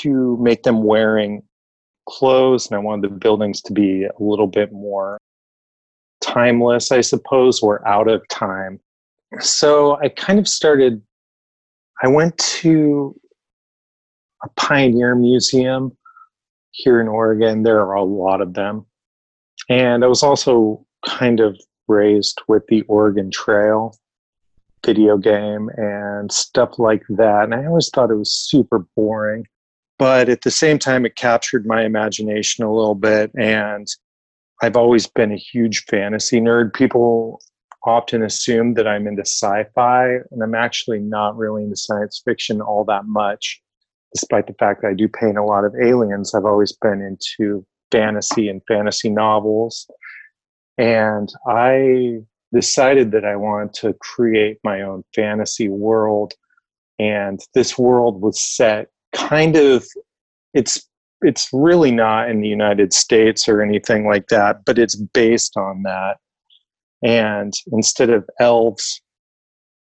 to 0.00 0.36
make 0.40 0.62
them 0.62 0.84
wearing 0.84 1.42
clothes 2.08 2.66
and 2.66 2.76
i 2.76 2.78
wanted 2.78 3.10
the 3.10 3.14
buildings 3.14 3.60
to 3.60 3.72
be 3.72 4.04
a 4.04 4.22
little 4.22 4.46
bit 4.46 4.72
more 4.72 5.18
timeless 6.20 6.92
i 6.92 7.00
suppose 7.00 7.60
or 7.60 7.86
out 7.86 8.08
of 8.08 8.26
time. 8.28 8.80
So 9.40 9.98
i 10.00 10.08
kind 10.08 10.38
of 10.38 10.48
started 10.48 11.02
i 12.02 12.08
went 12.08 12.36
to 12.38 13.14
a 14.44 14.48
pioneer 14.56 15.14
museum 15.14 15.96
here 16.70 17.00
in 17.00 17.08
oregon. 17.08 17.62
There 17.62 17.80
are 17.80 17.94
a 17.94 18.04
lot 18.04 18.40
of 18.40 18.54
them. 18.54 18.86
And 19.68 20.04
i 20.04 20.06
was 20.06 20.22
also 20.22 20.84
kind 21.04 21.40
of 21.40 21.58
raised 21.88 22.40
with 22.48 22.66
the 22.68 22.82
Oregon 22.82 23.30
Trail 23.30 23.94
video 24.84 25.16
game 25.16 25.68
and 25.76 26.30
stuff 26.30 26.78
like 26.78 27.02
that. 27.10 27.44
And 27.44 27.54
I 27.54 27.66
always 27.66 27.90
thought 27.90 28.10
it 28.10 28.16
was 28.16 28.38
super 28.38 28.86
boring. 28.96 29.46
But 29.98 30.28
at 30.28 30.42
the 30.42 30.50
same 30.50 30.78
time, 30.78 31.04
it 31.04 31.16
captured 31.16 31.66
my 31.66 31.84
imagination 31.84 32.64
a 32.64 32.72
little 32.72 32.94
bit. 32.94 33.32
And 33.36 33.86
I've 34.62 34.76
always 34.76 35.06
been 35.06 35.32
a 35.32 35.36
huge 35.36 35.84
fantasy 35.84 36.40
nerd. 36.40 36.72
People 36.72 37.40
often 37.84 38.22
assume 38.22 38.74
that 38.74 38.86
I'm 38.86 39.06
into 39.06 39.22
sci 39.22 39.64
fi, 39.74 40.06
and 40.30 40.42
I'm 40.42 40.54
actually 40.54 41.00
not 41.00 41.36
really 41.36 41.64
into 41.64 41.76
science 41.76 42.20
fiction 42.24 42.60
all 42.60 42.84
that 42.84 43.06
much. 43.06 43.60
Despite 44.14 44.46
the 44.46 44.54
fact 44.54 44.82
that 44.82 44.88
I 44.88 44.94
do 44.94 45.08
paint 45.08 45.36
a 45.36 45.44
lot 45.44 45.64
of 45.64 45.74
aliens, 45.74 46.34
I've 46.34 46.44
always 46.44 46.72
been 46.72 47.02
into 47.02 47.64
fantasy 47.90 48.48
and 48.48 48.62
fantasy 48.66 49.10
novels. 49.10 49.86
And 50.78 51.32
I 51.46 52.20
decided 52.52 53.10
that 53.12 53.24
I 53.24 53.36
wanted 53.36 53.74
to 53.74 53.94
create 53.94 54.58
my 54.64 54.80
own 54.82 55.04
fantasy 55.14 55.68
world. 55.68 56.34
And 56.98 57.40
this 57.54 57.76
world 57.76 58.22
was 58.22 58.40
set 58.40 58.88
kind 59.12 59.56
of, 59.56 59.84
it's 60.54 60.88
it's 61.22 61.48
really 61.52 61.90
not 61.90 62.30
in 62.30 62.40
the 62.40 62.48
United 62.48 62.92
States 62.92 63.48
or 63.48 63.60
anything 63.60 64.06
like 64.06 64.28
that, 64.28 64.64
but 64.64 64.78
it's 64.78 64.94
based 64.94 65.56
on 65.56 65.82
that. 65.82 66.18
And 67.02 67.52
instead 67.72 68.10
of 68.10 68.28
elves 68.40 69.00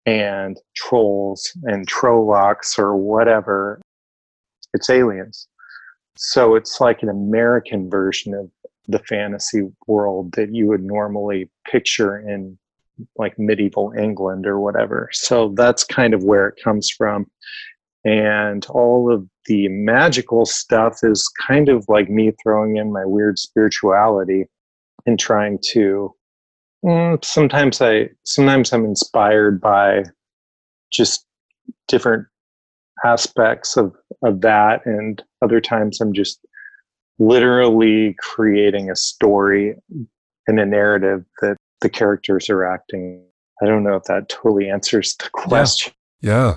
and 0.07 0.57
trolls 0.75 1.51
and 1.65 1.87
trollocs 1.87 2.79
or 2.79 2.97
whatever, 2.97 3.81
it's 4.73 4.89
aliens. 4.89 5.49
So 6.17 6.55
it's 6.55 6.81
like 6.81 7.03
an 7.03 7.11
American 7.11 7.91
version 7.91 8.33
of 8.33 8.51
the 8.89 8.99
fantasy 9.01 9.63
world 9.87 10.33
that 10.33 10.55
you 10.55 10.67
would 10.67 10.83
normally 10.83 11.51
picture 11.71 12.19
in 12.19 12.59
like 13.17 13.39
medieval 13.39 13.93
England 13.99 14.47
or 14.47 14.61
whatever. 14.61 15.09
So 15.13 15.53
that's 15.55 15.85
kind 15.85 16.15
of 16.15 16.25
where 16.25 16.49
it 16.49 16.63
comes 16.63 16.91
from. 16.91 17.27
And 18.05 18.65
all 18.67 19.13
of 19.13 19.27
the 19.47 19.69
magical 19.69 20.47
stuff 20.47 20.99
is 21.03 21.31
kind 21.47 21.69
of 21.69 21.85
like 21.89 22.09
me 22.09 22.33
throwing 22.43 22.77
in 22.77 22.93
my 22.93 23.05
weird 23.05 23.39
spirituality 23.39 24.47
and 25.07 25.19
trying 25.19 25.59
to 25.73 26.15
mm, 26.85 27.25
sometimes 27.25 27.81
I 27.81 28.11
sometimes 28.25 28.73
I'm 28.73 28.85
inspired 28.85 29.61
by 29.61 30.05
just 30.93 31.27
different 31.89 32.27
aspects 33.05 33.77
of 33.77 33.95
of 34.23 34.41
that 34.41 34.87
and 34.87 35.23
other 35.43 35.61
times 35.61 36.01
I'm 36.01 36.13
just 36.13 36.41
literally 37.19 38.15
creating 38.19 38.91
a 38.91 38.97
story 38.97 39.75
and 40.47 40.61
a 40.61 40.67
narrative 40.67 41.25
that 41.41 41.57
the 41.81 41.89
characters 41.89 42.49
are 42.51 42.65
acting. 42.65 43.23
I 43.63 43.67
don't 43.67 43.85
know 43.85 43.97
if 43.97 44.05
that 44.05 44.29
totally 44.29 44.69
answers 44.69 45.17
the 45.17 45.31
question. 45.33 45.93
Yeah, 46.21 46.33
yeah 46.33 46.55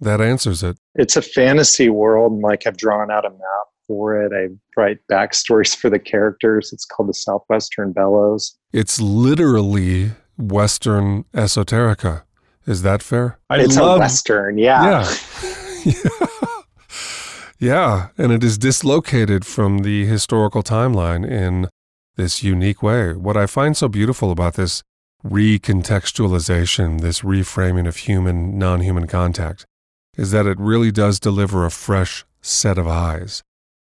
that 0.00 0.20
answers 0.20 0.62
it. 0.62 0.76
It's 0.94 1.16
a 1.16 1.22
fantasy 1.22 1.88
world, 1.88 2.32
and 2.32 2.42
like 2.42 2.66
I've 2.66 2.76
drawn 2.76 3.10
out 3.10 3.24
a 3.24 3.30
map 3.30 3.66
for 3.86 4.20
it. 4.20 4.32
I 4.32 4.54
write 4.80 4.98
backstories 5.10 5.74
for 5.76 5.90
the 5.90 5.98
characters. 5.98 6.72
It's 6.72 6.84
called 6.84 7.08
the 7.08 7.14
Southwestern 7.14 7.92
Bellows. 7.92 8.56
It's 8.72 9.00
literally 9.00 10.12
Western 10.36 11.24
esoterica. 11.34 12.22
Is 12.66 12.82
that 12.82 13.02
fair? 13.02 13.38
I 13.50 13.60
it's 13.60 13.76
love, 13.76 13.96
a 13.96 14.00
Western, 14.00 14.58
yeah. 14.58 14.84
Yeah. 14.84 15.16
yeah. 15.84 16.26
Yeah, 17.64 18.08
and 18.18 18.30
it 18.30 18.44
is 18.44 18.58
dislocated 18.58 19.46
from 19.46 19.78
the 19.78 20.04
historical 20.04 20.62
timeline 20.62 21.26
in 21.26 21.70
this 22.14 22.42
unique 22.42 22.82
way. 22.82 23.14
What 23.14 23.38
I 23.38 23.46
find 23.46 23.74
so 23.74 23.88
beautiful 23.88 24.30
about 24.30 24.56
this 24.56 24.82
recontextualization, 25.24 27.00
this 27.00 27.20
reframing 27.20 27.88
of 27.88 27.96
human 27.96 28.58
non 28.58 28.82
human 28.82 29.06
contact, 29.06 29.64
is 30.14 30.30
that 30.30 30.44
it 30.44 30.60
really 30.60 30.92
does 30.92 31.18
deliver 31.18 31.64
a 31.64 31.70
fresh 31.70 32.26
set 32.42 32.76
of 32.76 32.86
eyes, 32.86 33.42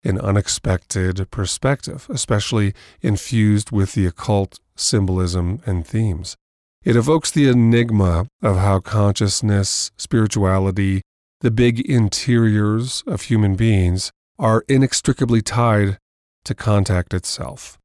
an 0.03 0.19
unexpected 0.19 1.31
perspective, 1.31 2.05
especially 2.11 2.75
infused 3.01 3.71
with 3.71 3.93
the 3.93 4.05
occult 4.05 4.59
symbolism 4.75 5.63
and 5.65 5.87
themes. 5.87 6.35
It 6.83 6.95
evokes 6.95 7.31
the 7.31 7.47
enigma 7.47 8.27
of 8.43 8.57
how 8.57 8.81
consciousness, 8.81 9.89
spirituality, 9.97 11.01
the 11.43 11.51
big 11.51 11.81
interiors 11.81 13.03
of 13.05 13.23
human 13.23 13.55
beings 13.55 14.13
are 14.39 14.63
inextricably 14.69 15.41
tied 15.41 15.99
to 16.45 16.55
contact 16.55 17.13
itself. 17.13 17.77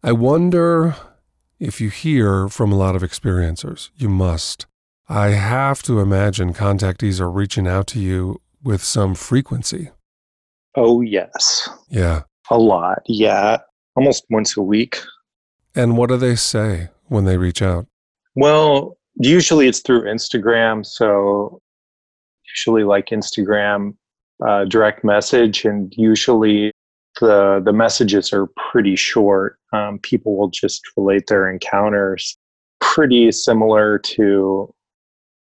I 0.00 0.12
wonder 0.12 0.94
if 1.58 1.80
you 1.80 1.90
hear 1.90 2.48
from 2.48 2.70
a 2.70 2.76
lot 2.76 2.94
of 2.94 3.02
experiencers. 3.02 3.90
You 3.96 4.08
must. 4.08 4.66
I 5.08 5.30
have 5.30 5.82
to 5.82 5.98
imagine 5.98 6.54
contactees 6.54 7.20
are 7.20 7.30
reaching 7.30 7.66
out 7.66 7.88
to 7.88 7.98
you 7.98 8.40
with 8.62 8.80
some 8.80 9.16
frequency. 9.16 9.90
Oh, 10.76 11.00
yes. 11.00 11.68
Yeah. 11.88 12.22
A 12.48 12.58
lot. 12.58 13.02
Yeah. 13.06 13.58
Almost 13.96 14.24
once 14.30 14.56
a 14.56 14.62
week. 14.62 15.00
And 15.74 15.96
what 15.96 16.10
do 16.10 16.16
they 16.16 16.36
say 16.36 16.90
when 17.08 17.24
they 17.24 17.36
reach 17.36 17.60
out? 17.60 17.88
Well, 18.36 18.96
usually 19.16 19.66
it's 19.66 19.80
through 19.80 20.02
Instagram. 20.02 20.86
So 20.86 21.60
usually 22.54 22.84
like 22.84 23.06
Instagram 23.06 23.94
uh, 24.46 24.64
direct 24.64 25.04
message, 25.04 25.64
and 25.64 25.92
usually 25.96 26.72
the 27.20 27.60
the 27.64 27.72
messages 27.72 28.32
are 28.32 28.48
pretty 28.70 28.96
short. 28.96 29.58
Um, 29.72 29.98
people 29.98 30.36
will 30.36 30.50
just 30.50 30.82
relate 30.96 31.26
their 31.28 31.50
encounters, 31.50 32.36
pretty 32.80 33.32
similar 33.32 33.98
to 33.98 34.72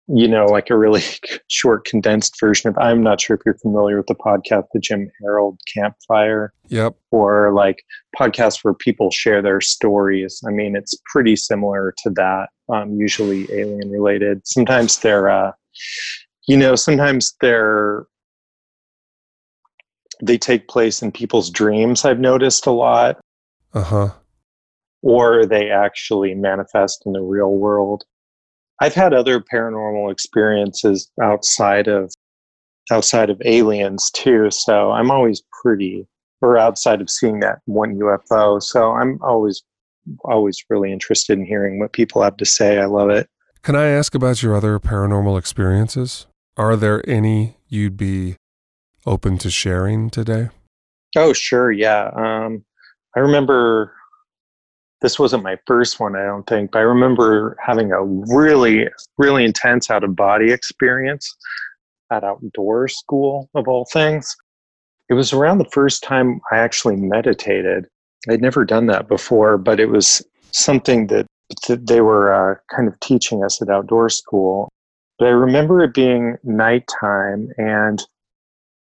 you 0.09 0.27
know, 0.27 0.47
like 0.47 0.71
a 0.71 0.77
really 0.77 1.03
short, 1.49 1.85
condensed 1.85 2.41
version 2.41 2.71
of. 2.71 2.79
I'm 2.79 3.03
not 3.03 3.21
sure 3.21 3.37
if 3.37 3.43
you're 3.45 3.59
familiar 3.59 3.99
with 3.99 4.07
the 4.07 4.15
podcast, 4.15 4.65
the 4.73 4.81
Jim 4.81 5.11
Harold 5.21 5.61
Campfire. 5.73 6.53
Yep. 6.69 6.97
Or 7.11 7.53
like 7.55 7.85
podcasts 8.19 8.65
where 8.65 8.75
people 8.75 9.11
share 9.11 9.43
their 9.43 9.61
stories. 9.61 10.43
I 10.47 10.51
mean, 10.51 10.77
it's 10.77 10.95
pretty 11.13 11.37
similar 11.37 11.95
to 12.03 12.11
that. 12.11 12.49
Um, 12.73 12.95
usually 12.95 13.47
alien 13.53 13.91
related. 13.91 14.47
Sometimes 14.47 14.99
they're, 14.99 15.31
uh, 15.31 15.53
you 16.49 16.57
know, 16.57 16.75
sometimes 16.75 17.37
they're 17.41 18.07
they 20.21 20.37
take 20.37 20.67
place 20.67 21.01
in 21.01 21.13
people's 21.13 21.49
dreams. 21.51 22.05
I've 22.05 22.19
noticed 22.19 22.67
a 22.67 22.73
lot. 22.73 23.21
Uh 23.73 23.85
huh. 23.85 24.09
Or 25.03 25.47
they 25.47 25.71
actually 25.71 26.35
manifest 26.35 27.05
in 27.07 27.13
the 27.13 27.21
real 27.21 27.53
world. 27.53 28.05
I've 28.81 28.95
had 28.95 29.15
other 29.15 29.41
paranormal 29.41 30.11
experiences 30.11 31.09
outside 31.23 31.87
of 31.87 32.13
outside 32.91 33.31
of 33.31 33.41
aliens 33.45 34.11
too, 34.11 34.51
so 34.51 34.91
I'm 34.91 35.11
always 35.11 35.43
pretty 35.63 36.09
or 36.41 36.57
outside 36.57 37.01
of 37.01 37.11
seeing 37.11 37.41
that 37.41 37.59
one 37.67 37.97
UFO. 37.99 38.63
So 38.63 38.93
I'm 38.93 39.19
always 39.23 39.63
always 40.25 40.65
really 40.71 40.91
interested 40.93 41.39
in 41.39 41.45
hearing 41.45 41.79
what 41.79 41.93
people 41.93 42.23
have 42.23 42.39
to 42.39 42.47
say. 42.47 42.79
I 42.79 42.87
love 42.87 43.11
it. 43.11 43.29
Can 43.63 43.77
I 43.77 43.89
ask 43.89 44.15
about 44.15 44.43
your 44.43 44.57
other 44.57 44.79
paranormal 44.79 45.39
experiences? 45.39 46.27
Are 46.59 46.75
there 46.75 47.09
any 47.09 47.57
you'd 47.69 47.97
be 47.97 48.35
open 49.07 49.39
to 49.39 49.51
sharing 49.51 50.11
today? 50.11 50.49
Oh, 51.17 51.33
sure. 51.33 51.71
Yeah. 51.71 52.11
Um, 52.17 52.65
I 53.17 53.21
remember 53.21 53.95
this 55.01 55.21
wasn't 55.21 55.45
my 55.45 55.57
first 55.69 56.01
one, 56.01 56.17
I 56.17 56.25
don't 56.25 56.47
think, 56.49 56.73
but 56.73 56.81
I 56.81 56.83
remember 56.83 57.57
having 57.65 57.93
a 57.93 58.03
really, 58.03 58.89
really 59.17 59.45
intense 59.45 59.89
out 59.89 60.03
of 60.03 60.17
body 60.17 60.51
experience 60.51 61.33
at 62.11 62.25
outdoor 62.25 62.89
school, 62.89 63.49
of 63.55 63.69
all 63.69 63.87
things. 63.93 64.37
It 65.09 65.15
was 65.15 65.33
around 65.33 65.59
the 65.59 65.71
first 65.73 66.03
time 66.03 66.41
I 66.51 66.59
actually 66.59 66.97
meditated. 66.97 67.87
I'd 68.29 68.43
never 68.43 68.65
done 68.65 68.87
that 68.87 69.07
before, 69.07 69.59
but 69.59 69.79
it 69.79 69.91
was 69.91 70.27
something 70.51 71.07
that, 71.07 71.27
that 71.69 71.87
they 71.87 72.01
were 72.01 72.33
uh, 72.33 72.57
kind 72.75 72.89
of 72.89 72.99
teaching 72.99 73.45
us 73.45 73.63
at 73.63 73.69
outdoor 73.69 74.09
school. 74.09 74.69
But 75.19 75.27
I 75.27 75.31
remember 75.31 75.83
it 75.83 75.95
being 75.95 76.37
nighttime 76.45 77.51
and 77.57 78.03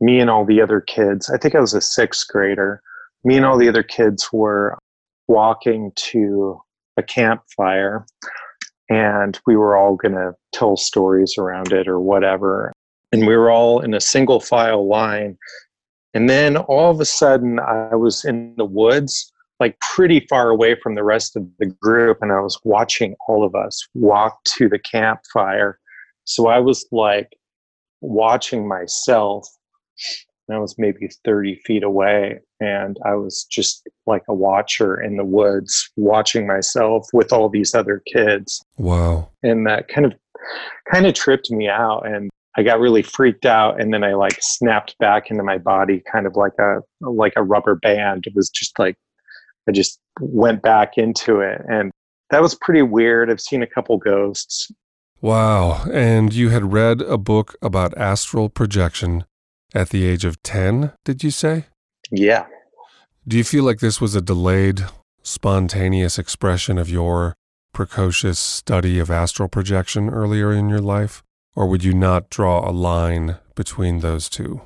me 0.00 0.20
and 0.20 0.30
all 0.30 0.44
the 0.44 0.60
other 0.60 0.80
kids, 0.80 1.30
I 1.30 1.38
think 1.38 1.54
I 1.54 1.60
was 1.60 1.74
a 1.74 1.80
sixth 1.80 2.28
grader, 2.28 2.82
me 3.24 3.36
and 3.36 3.44
all 3.44 3.58
the 3.58 3.68
other 3.68 3.82
kids 3.82 4.28
were 4.32 4.78
walking 5.26 5.92
to 5.96 6.60
a 6.96 7.02
campfire 7.02 8.06
and 8.88 9.38
we 9.46 9.56
were 9.56 9.76
all 9.76 9.96
going 9.96 10.14
to 10.14 10.34
tell 10.52 10.76
stories 10.76 11.36
around 11.38 11.72
it 11.72 11.88
or 11.88 12.00
whatever. 12.00 12.72
And 13.12 13.26
we 13.26 13.36
were 13.36 13.50
all 13.50 13.80
in 13.80 13.94
a 13.94 14.00
single 14.00 14.40
file 14.40 14.86
line. 14.86 15.36
And 16.14 16.28
then 16.28 16.56
all 16.56 16.90
of 16.90 17.00
a 17.00 17.04
sudden, 17.04 17.58
I 17.60 17.94
was 17.94 18.24
in 18.24 18.54
the 18.56 18.64
woods, 18.64 19.30
like 19.60 19.78
pretty 19.80 20.26
far 20.28 20.48
away 20.48 20.74
from 20.82 20.94
the 20.94 21.04
rest 21.04 21.36
of 21.36 21.46
the 21.58 21.66
group. 21.66 22.18
And 22.22 22.32
I 22.32 22.40
was 22.40 22.58
watching 22.64 23.14
all 23.26 23.44
of 23.44 23.54
us 23.54 23.86
walk 23.94 24.42
to 24.56 24.68
the 24.68 24.78
campfire. 24.78 25.78
So 26.28 26.48
I 26.48 26.58
was 26.58 26.86
like 26.92 27.36
watching 28.02 28.68
myself 28.68 29.48
and 30.46 30.56
I 30.56 30.60
was 30.60 30.74
maybe 30.78 31.08
30 31.24 31.56
feet 31.64 31.82
away. 31.82 32.40
And 32.60 32.98
I 33.04 33.14
was 33.14 33.44
just 33.44 33.88
like 34.06 34.22
a 34.28 34.34
watcher 34.34 35.00
in 35.00 35.16
the 35.16 35.24
woods, 35.24 35.90
watching 35.96 36.46
myself 36.46 37.06
with 37.12 37.32
all 37.32 37.48
these 37.48 37.74
other 37.74 38.02
kids. 38.12 38.62
Wow. 38.76 39.30
And 39.42 39.66
that 39.66 39.88
kind 39.88 40.06
of 40.06 40.12
kind 40.92 41.06
of 41.06 41.14
tripped 41.14 41.50
me 41.50 41.68
out 41.68 42.06
and 42.06 42.30
I 42.56 42.62
got 42.62 42.80
really 42.80 43.02
freaked 43.02 43.46
out 43.46 43.80
and 43.80 43.92
then 43.92 44.02
I 44.02 44.14
like 44.14 44.38
snapped 44.40 44.96
back 44.98 45.30
into 45.30 45.42
my 45.42 45.58
body 45.58 46.02
kind 46.10 46.26
of 46.26 46.36
like 46.36 46.54
a 46.58 46.80
like 47.00 47.34
a 47.36 47.42
rubber 47.42 47.76
band. 47.76 48.26
It 48.26 48.34
was 48.34 48.50
just 48.50 48.78
like 48.78 48.96
I 49.68 49.72
just 49.72 49.98
went 50.20 50.62
back 50.62 50.98
into 50.98 51.40
it 51.40 51.62
and 51.70 51.90
that 52.30 52.42
was 52.42 52.54
pretty 52.54 52.82
weird. 52.82 53.30
I've 53.30 53.40
seen 53.40 53.62
a 53.62 53.66
couple 53.66 53.96
ghosts. 53.96 54.70
Wow. 55.20 55.84
And 55.92 56.32
you 56.32 56.50
had 56.50 56.72
read 56.72 57.00
a 57.00 57.18
book 57.18 57.56
about 57.60 57.96
astral 57.98 58.48
projection 58.48 59.24
at 59.74 59.90
the 59.90 60.06
age 60.06 60.24
of 60.24 60.42
10, 60.42 60.92
did 61.04 61.22
you 61.22 61.30
say? 61.30 61.66
Yeah. 62.10 62.46
Do 63.26 63.36
you 63.36 63.44
feel 63.44 63.64
like 63.64 63.80
this 63.80 64.00
was 64.00 64.14
a 64.14 64.22
delayed, 64.22 64.84
spontaneous 65.22 66.18
expression 66.18 66.78
of 66.78 66.88
your 66.88 67.34
precocious 67.72 68.38
study 68.38 68.98
of 68.98 69.10
astral 69.10 69.48
projection 69.48 70.08
earlier 70.08 70.52
in 70.52 70.68
your 70.68 70.80
life? 70.80 71.22
Or 71.54 71.66
would 71.66 71.84
you 71.84 71.92
not 71.92 72.30
draw 72.30 72.68
a 72.68 72.72
line 72.72 73.36
between 73.54 74.00
those 74.00 74.28
two? 74.28 74.62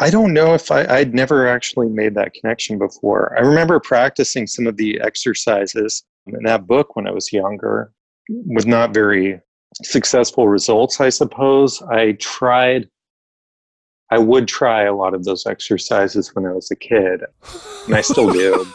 I 0.00 0.10
don't 0.10 0.32
know 0.32 0.54
if 0.54 0.70
I, 0.70 0.84
I'd 0.86 1.14
never 1.14 1.46
actually 1.46 1.88
made 1.88 2.14
that 2.14 2.34
connection 2.34 2.78
before. 2.78 3.34
I 3.38 3.42
remember 3.42 3.78
practicing 3.78 4.46
some 4.46 4.66
of 4.66 4.76
the 4.76 5.00
exercises 5.00 6.02
in 6.26 6.42
that 6.44 6.66
book 6.66 6.96
when 6.96 7.06
I 7.06 7.10
was 7.12 7.32
younger 7.32 7.92
was 8.28 8.66
not 8.66 8.94
very 8.94 9.40
successful 9.82 10.48
results, 10.48 11.00
I 11.00 11.08
suppose. 11.08 11.82
I 11.82 12.12
tried 12.12 12.88
I 14.10 14.18
would 14.18 14.48
try 14.48 14.82
a 14.82 14.94
lot 14.94 15.14
of 15.14 15.24
those 15.24 15.46
exercises 15.46 16.34
when 16.34 16.44
I 16.44 16.52
was 16.52 16.70
a 16.70 16.76
kid, 16.76 17.22
and 17.86 17.94
I 17.94 18.00
still 18.00 18.32
do. 18.32 18.66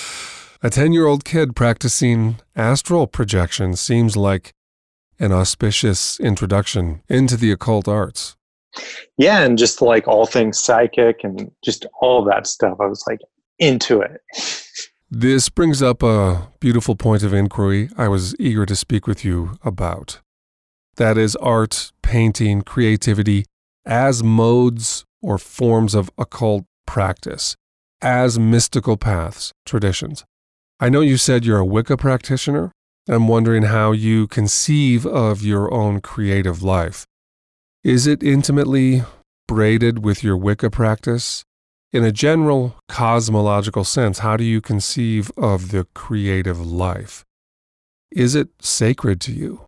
a 0.62 0.70
10 0.70 0.92
year 0.92 1.06
old 1.06 1.24
kid 1.24 1.54
practicing 1.54 2.38
astral 2.56 3.06
projection 3.06 3.76
seems 3.76 4.16
like 4.16 4.54
an 5.18 5.32
auspicious 5.32 6.18
introduction 6.18 7.02
into 7.10 7.36
the 7.36 7.52
occult 7.52 7.86
arts. 7.86 8.36
Yeah, 9.18 9.40
and 9.40 9.58
just 9.58 9.82
like 9.82 10.08
all 10.08 10.24
things 10.24 10.58
psychic 10.58 11.24
and 11.24 11.50
just 11.62 11.84
all 12.00 12.24
that 12.24 12.46
stuff, 12.46 12.78
I 12.80 12.86
was 12.86 13.04
like 13.06 13.20
into 13.58 14.00
it. 14.00 14.22
This 15.10 15.50
brings 15.50 15.82
up 15.82 16.02
a 16.02 16.48
beautiful 16.60 16.96
point 16.96 17.22
of 17.22 17.34
inquiry 17.34 17.90
I 17.98 18.08
was 18.08 18.34
eager 18.38 18.64
to 18.64 18.76
speak 18.76 19.06
with 19.06 19.24
you 19.24 19.58
about. 19.62 20.20
That 21.00 21.16
is 21.16 21.34
art, 21.36 21.92
painting, 22.02 22.60
creativity, 22.60 23.46
as 23.86 24.22
modes 24.22 25.06
or 25.22 25.38
forms 25.38 25.94
of 25.94 26.10
occult 26.18 26.66
practice, 26.86 27.56
as 28.02 28.38
mystical 28.38 28.98
paths, 28.98 29.50
traditions. 29.64 30.26
I 30.78 30.90
know 30.90 31.00
you 31.00 31.16
said 31.16 31.46
you're 31.46 31.60
a 31.60 31.64
Wicca 31.64 31.96
practitioner. 31.96 32.70
I'm 33.08 33.28
wondering 33.28 33.62
how 33.62 33.92
you 33.92 34.26
conceive 34.26 35.06
of 35.06 35.40
your 35.40 35.72
own 35.72 36.02
creative 36.02 36.62
life. 36.62 37.06
Is 37.82 38.06
it 38.06 38.22
intimately 38.22 39.02
braided 39.48 40.04
with 40.04 40.22
your 40.22 40.36
Wicca 40.36 40.68
practice? 40.68 41.44
In 41.94 42.04
a 42.04 42.12
general 42.12 42.76
cosmological 42.90 43.84
sense, 43.84 44.18
how 44.18 44.36
do 44.36 44.44
you 44.44 44.60
conceive 44.60 45.32
of 45.38 45.70
the 45.70 45.86
creative 45.94 46.60
life? 46.60 47.24
Is 48.12 48.34
it 48.34 48.50
sacred 48.60 49.18
to 49.22 49.32
you? 49.32 49.64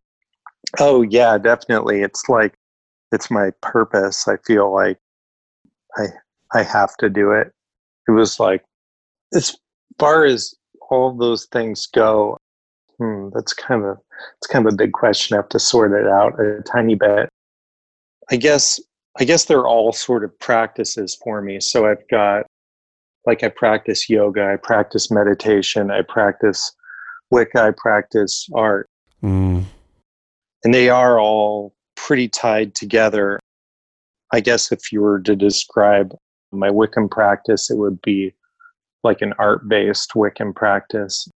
Oh, 0.80 1.02
yeah, 1.02 1.38
definitely. 1.38 2.02
It's 2.02 2.28
like 2.28 2.54
it's 3.12 3.30
my 3.30 3.50
purpose. 3.61 4.26
I 4.26 4.37
feel 4.46 4.72
like 4.72 4.98
I 5.96 6.06
I 6.54 6.62
have 6.62 6.96
to 6.98 7.08
do 7.08 7.32
it. 7.32 7.52
It 8.08 8.12
was 8.12 8.40
like 8.40 8.64
as 9.35 9.56
far 9.98 10.24
as 10.24 10.54
all 10.90 11.16
those 11.16 11.46
things 11.46 11.87
go, 11.87 12.38
hmm, 12.98 13.28
that's 13.35 13.52
kind 13.52 13.85
of 13.85 13.98
it's 14.38 14.46
kind 14.46 14.66
of 14.66 14.72
a 14.72 14.76
big 14.76 14.92
question. 14.92 15.35
I 15.35 15.38
have 15.38 15.48
to 15.50 15.58
sort 15.58 15.92
it 15.92 16.06
out 16.06 16.40
a 16.40 16.62
tiny 16.62 16.94
bit. 16.94 17.28
I 18.30 18.37
guess 18.37 18.80
I 19.18 19.24
guess 19.24 19.44
they're 19.44 19.66
all 19.66 19.92
sort 19.92 20.24
of 20.24 20.38
practices 20.38 21.18
for 21.22 21.42
me. 21.42 21.61
So 21.61 21.87
I've 21.87 22.06
got 22.08 22.46
like 23.26 23.44
I 23.44 23.48
practice 23.48 24.08
yoga, 24.08 24.52
I 24.52 24.56
practice 24.56 25.11
meditation, 25.11 25.90
I 25.90 26.02
practice 26.02 26.72
Wicca, 27.30 27.62
I 27.62 27.70
practice 27.72 28.48
art. 28.54 28.88
Mm. 29.22 29.64
And 30.64 30.72
they 30.72 30.88
are 30.88 31.18
all 31.18 31.75
pretty 31.96 32.29
tied 32.29 32.75
together. 32.75 33.40
I 34.33 34.40
guess 34.40 34.72
if 34.72 34.92
you 34.92 35.01
were 35.01 35.20
to 35.20 35.37
describe 35.37 36.14
my 36.53 36.68
Wiccan 36.68 37.11
practice, 37.11 37.70
it 37.70 37.79
would 37.79 38.01
be 38.03 38.35
like 39.03 39.22
an 39.22 39.35
art 39.38 39.68
based 39.68 40.12
Wiccan 40.14 40.55
practice. 40.55 41.29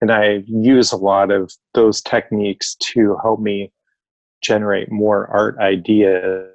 And 0.00 0.10
I 0.10 0.44
use 0.46 0.92
a 0.92 0.96
lot 0.96 1.30
of 1.30 1.52
those 1.72 2.02
techniques 2.02 2.76
to 2.92 3.16
help 3.22 3.40
me 3.40 3.72
generate 4.42 4.92
more 4.92 5.26
art 5.28 5.56
ideas. 5.58 6.48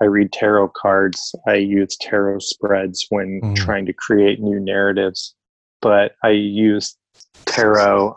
I 0.00 0.06
read 0.06 0.32
tarot 0.32 0.72
cards. 0.76 1.34
I 1.46 1.54
use 1.54 1.96
tarot 2.00 2.40
spreads 2.40 3.06
when 3.10 3.40
mm. 3.40 3.56
trying 3.56 3.86
to 3.86 3.92
create 3.92 4.40
new 4.40 4.58
narratives. 4.58 5.34
But 5.80 6.16
I 6.24 6.30
use 6.30 6.96
tarot 7.44 8.16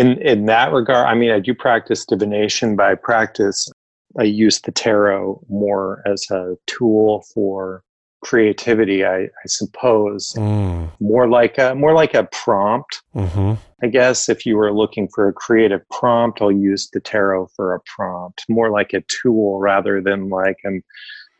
in 0.00 0.18
in 0.22 0.46
that 0.46 0.72
regard, 0.72 1.06
I 1.06 1.14
mean, 1.14 1.30
I 1.30 1.40
do 1.40 1.54
practice 1.54 2.04
divination, 2.06 2.76
but 2.76 2.86
I 2.86 2.94
practice. 2.94 3.68
I 4.18 4.24
use 4.24 4.60
the 4.62 4.72
tarot 4.72 5.40
more 5.48 6.02
as 6.04 6.26
a 6.32 6.56
tool 6.66 7.24
for 7.32 7.84
creativity, 8.22 9.04
I, 9.04 9.24
I 9.24 9.46
suppose. 9.46 10.34
Mm. 10.36 10.90
More 11.00 11.28
like 11.28 11.58
a 11.58 11.74
more 11.74 11.94
like 11.94 12.14
a 12.14 12.24
prompt. 12.24 13.02
Mm-hmm. 13.14 13.54
I 13.82 13.86
guess 13.86 14.28
if 14.28 14.44
you 14.44 14.56
were 14.56 14.72
looking 14.72 15.08
for 15.14 15.28
a 15.28 15.32
creative 15.32 15.82
prompt, 15.90 16.40
I'll 16.42 16.50
use 16.50 16.88
the 16.92 17.00
tarot 17.00 17.48
for 17.54 17.74
a 17.74 17.80
prompt. 17.96 18.44
More 18.48 18.70
like 18.70 18.92
a 18.92 19.02
tool 19.02 19.60
rather 19.60 20.00
than 20.00 20.28
like 20.28 20.56
I'm 20.66 20.82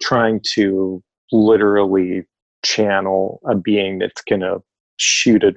trying 0.02 0.40
to 0.54 1.02
literally 1.32 2.24
channel 2.62 3.40
a 3.48 3.54
being 3.54 3.98
that's 3.98 4.22
gonna 4.22 4.58
shoot 4.96 5.42
a 5.42 5.54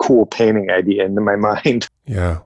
cool 0.00 0.26
painting 0.26 0.70
idea 0.70 1.04
into 1.04 1.20
my 1.20 1.36
mind. 1.48 1.88
Yeah. 2.06 2.40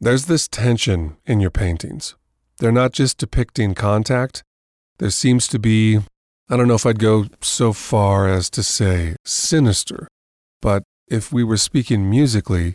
There's 0.00 0.26
this 0.26 0.48
tension 0.48 1.16
in 1.26 1.40
your 1.40 1.50
paintings. 1.50 2.14
They're 2.58 2.72
not 2.72 2.92
just 2.92 3.18
depicting 3.18 3.74
contact. 3.74 4.42
There 4.98 5.10
seems 5.10 5.48
to 5.48 5.58
be 5.58 6.00
I 6.52 6.56
don't 6.56 6.66
know 6.66 6.74
if 6.74 6.84
I'd 6.84 6.98
go 6.98 7.26
so 7.40 7.72
far 7.72 8.28
as 8.28 8.50
to 8.50 8.64
say 8.64 9.14
sinister, 9.24 10.08
but 10.60 10.82
if 11.06 11.32
we 11.32 11.44
were 11.44 11.56
speaking 11.56 12.10
musically, 12.10 12.74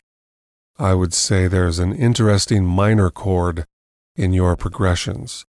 I 0.80 0.93
would 0.93 1.13
say 1.13 1.48
there's 1.48 1.80
an 1.80 1.93
interesting 1.93 2.65
minor 2.65 3.10
chord 3.10 3.65
in 4.15 4.32
your 4.32 4.56
progressions, 4.56 5.43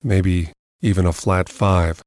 maybe 0.00 0.52
even 0.80 1.06
a 1.06 1.12
flat 1.12 1.48
five, 1.48 2.02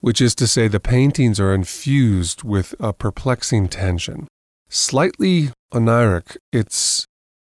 which 0.00 0.20
is 0.20 0.34
to 0.34 0.46
say 0.46 0.68
the 0.68 0.78
paintings 0.78 1.40
are 1.40 1.54
infused 1.54 2.42
with 2.42 2.74
a 2.78 2.92
perplexing 2.92 3.68
tension. 3.68 4.28
Slightly 4.68 5.50
oneiric, 5.72 6.36
it's 6.52 7.06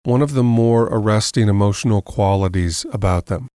one 0.03 0.21
of 0.21 0.33
the 0.33 0.43
more 0.43 0.83
arresting 0.85 1.47
emotional 1.47 2.01
qualities 2.01 2.85
about 2.91 3.27
them. 3.27 3.47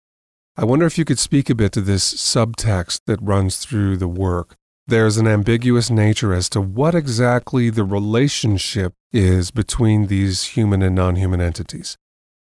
I 0.56 0.64
wonder 0.64 0.86
if 0.86 0.98
you 0.98 1.04
could 1.04 1.18
speak 1.18 1.50
a 1.50 1.54
bit 1.54 1.72
to 1.72 1.80
this 1.80 2.14
subtext 2.14 3.00
that 3.06 3.20
runs 3.20 3.58
through 3.58 3.96
the 3.96 4.08
work. 4.08 4.54
There's 4.86 5.16
an 5.16 5.26
ambiguous 5.26 5.90
nature 5.90 6.32
as 6.34 6.48
to 6.50 6.60
what 6.60 6.94
exactly 6.94 7.70
the 7.70 7.84
relationship 7.84 8.92
is 9.12 9.50
between 9.50 10.06
these 10.06 10.44
human 10.44 10.82
and 10.82 10.94
non 10.94 11.16
human 11.16 11.40
entities. 11.40 11.96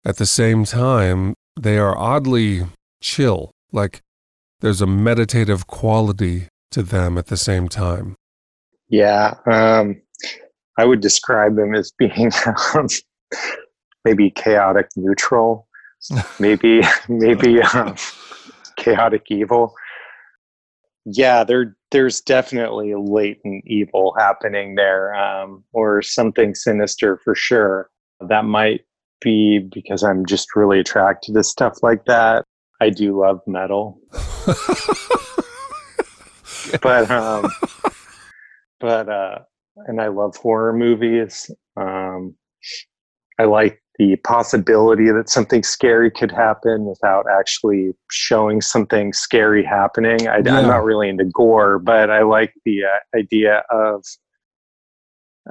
At 0.05 0.19
the 0.19 0.27
same 0.27 0.65
time, 0.65 1.35
they 1.59 1.79
are 1.79 1.97
oddly 1.97 2.67
chill, 3.01 3.51
like 3.73 4.03
there's 4.61 4.83
a 4.83 4.87
meditative 4.87 5.67
quality 5.67 6.49
to 6.71 6.83
them 6.83 7.17
at 7.17 7.27
the 7.27 7.37
same 7.37 7.69
time. 7.69 8.15
Yeah, 8.89 9.35
um, 9.47 10.03
I 10.79 10.85
would 10.85 11.01
describe 11.01 11.57
them 11.57 11.75
as 11.75 11.93
being 11.93 12.31
um, 12.75 12.87
maybe 14.05 14.31
chaotic 14.31 14.89
neutral 14.97 15.67
maybe 16.41 16.83
maybe 17.09 17.61
um, 17.63 17.95
chaotic 18.77 19.25
evil. 19.29 19.75
Yeah 21.05 21.45
there 21.45 21.77
there's 21.91 22.21
definitely 22.21 22.95
latent 22.95 23.65
evil 23.67 24.15
happening 24.19 24.75
there 24.75 25.15
um, 25.15 25.65
or 25.73 26.03
something 26.03 26.55
sinister 26.55 27.19
for 27.25 27.35
sure. 27.35 27.91
That 28.21 28.45
might 28.45 28.83
be 29.23 29.59
because 29.73 30.03
i'm 30.03 30.27
just 30.27 30.55
really 30.55 30.79
attracted 30.79 31.35
to 31.35 31.43
stuff 31.43 31.79
like 31.83 32.05
that. 32.05 32.45
I 32.81 32.91
do 32.91 33.19
love 33.21 33.41
metal. 33.47 33.99
But 36.83 37.11
um 37.11 37.49
but 38.81 39.09
uh 39.09 39.39
and 39.87 40.01
i 40.01 40.09
love 40.09 40.37
horror 40.37 40.73
movies 40.73 41.51
um 41.77 42.35
i 43.39 43.45
like 43.45 43.81
the 43.99 44.17
possibility 44.17 45.11
that 45.11 45.29
something 45.29 45.63
scary 45.63 46.11
could 46.11 46.31
happen 46.31 46.85
without 46.85 47.25
actually 47.31 47.93
showing 48.11 48.61
something 48.61 49.13
scary 49.13 49.65
happening. 49.65 50.29
I, 50.29 50.37
am 50.37 50.45
not 50.45 50.85
really 50.85 51.09
into 51.09 51.25
gore, 51.25 51.79
but 51.79 52.11
I 52.11 52.23
like 52.23 52.53
the 52.65 52.85
uh, 52.85 53.19
idea 53.19 53.63
of 53.71 54.05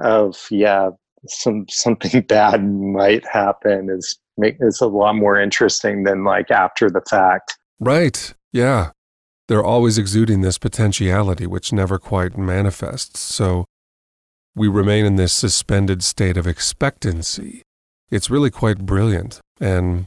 of 0.02 0.36
yeah, 0.50 0.90
some 1.26 1.66
something 1.68 2.20
bad 2.28 2.64
might 2.64 3.26
happen 3.26 3.88
is 3.90 4.16
make 4.36 4.56
is 4.60 4.80
a 4.80 4.86
lot 4.86 5.14
more 5.14 5.40
interesting 5.40 6.04
than 6.04 6.24
like 6.24 6.50
after 6.50 6.88
the 6.88 7.02
fact. 7.08 7.58
Right. 7.80 8.32
Yeah. 8.52 8.90
They're 9.48 9.64
always 9.64 9.96
exuding 9.96 10.40
this 10.40 10.58
potentiality 10.58 11.46
which 11.46 11.72
never 11.72 11.98
quite 11.98 12.36
manifests. 12.36 13.20
So 13.20 13.66
we 14.56 14.66
remain 14.66 15.04
in 15.04 15.14
this 15.16 15.32
suspended 15.32 16.02
state 16.02 16.36
of 16.36 16.46
expectancy 16.46 17.62
it's 18.10 18.30
really 18.30 18.50
quite 18.50 18.78
brilliant. 18.78 19.40
And 19.60 20.06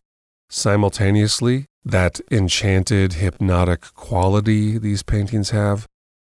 simultaneously, 0.49 1.65
that 1.83 2.21
enchanted, 2.31 3.13
hypnotic 3.13 3.81
quality 3.93 4.77
these 4.77 5.03
paintings 5.03 5.49
have 5.51 5.85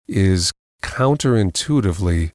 is 0.07 0.51
counterintuitively 0.81 2.31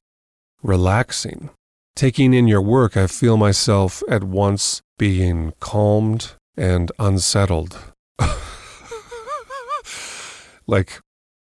relaxing. 0.61 1.49
Taking 1.95 2.33
in 2.33 2.47
your 2.47 2.61
work, 2.61 2.97
I 2.97 3.07
feel 3.07 3.37
myself 3.37 4.01
at 4.09 4.23
once 4.23 4.81
being 4.97 5.53
calmed 5.59 6.33
and 6.57 6.91
unsettled. 6.99 7.77
like, 10.67 10.99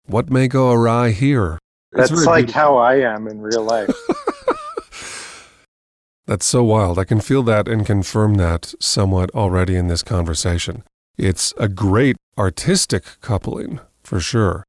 what 0.06 0.30
may 0.30 0.48
go 0.48 0.70
awry 0.70 1.10
here? 1.10 1.58
That's 1.96 2.26
like 2.26 2.46
beautiful. 2.46 2.60
how 2.60 2.76
I 2.76 2.96
am 2.96 3.26
in 3.26 3.40
real 3.40 3.62
life. 3.62 3.90
That's 6.26 6.46
so 6.46 6.64
wild. 6.64 6.98
I 6.98 7.04
can 7.04 7.20
feel 7.20 7.42
that 7.44 7.68
and 7.68 7.86
confirm 7.86 8.34
that 8.34 8.74
somewhat 8.80 9.30
already 9.34 9.76
in 9.76 9.86
this 9.86 10.02
conversation. 10.02 10.82
It's 11.16 11.54
a 11.56 11.68
great 11.68 12.16
artistic 12.36 13.04
coupling, 13.20 13.80
for 14.02 14.18
sure. 14.18 14.64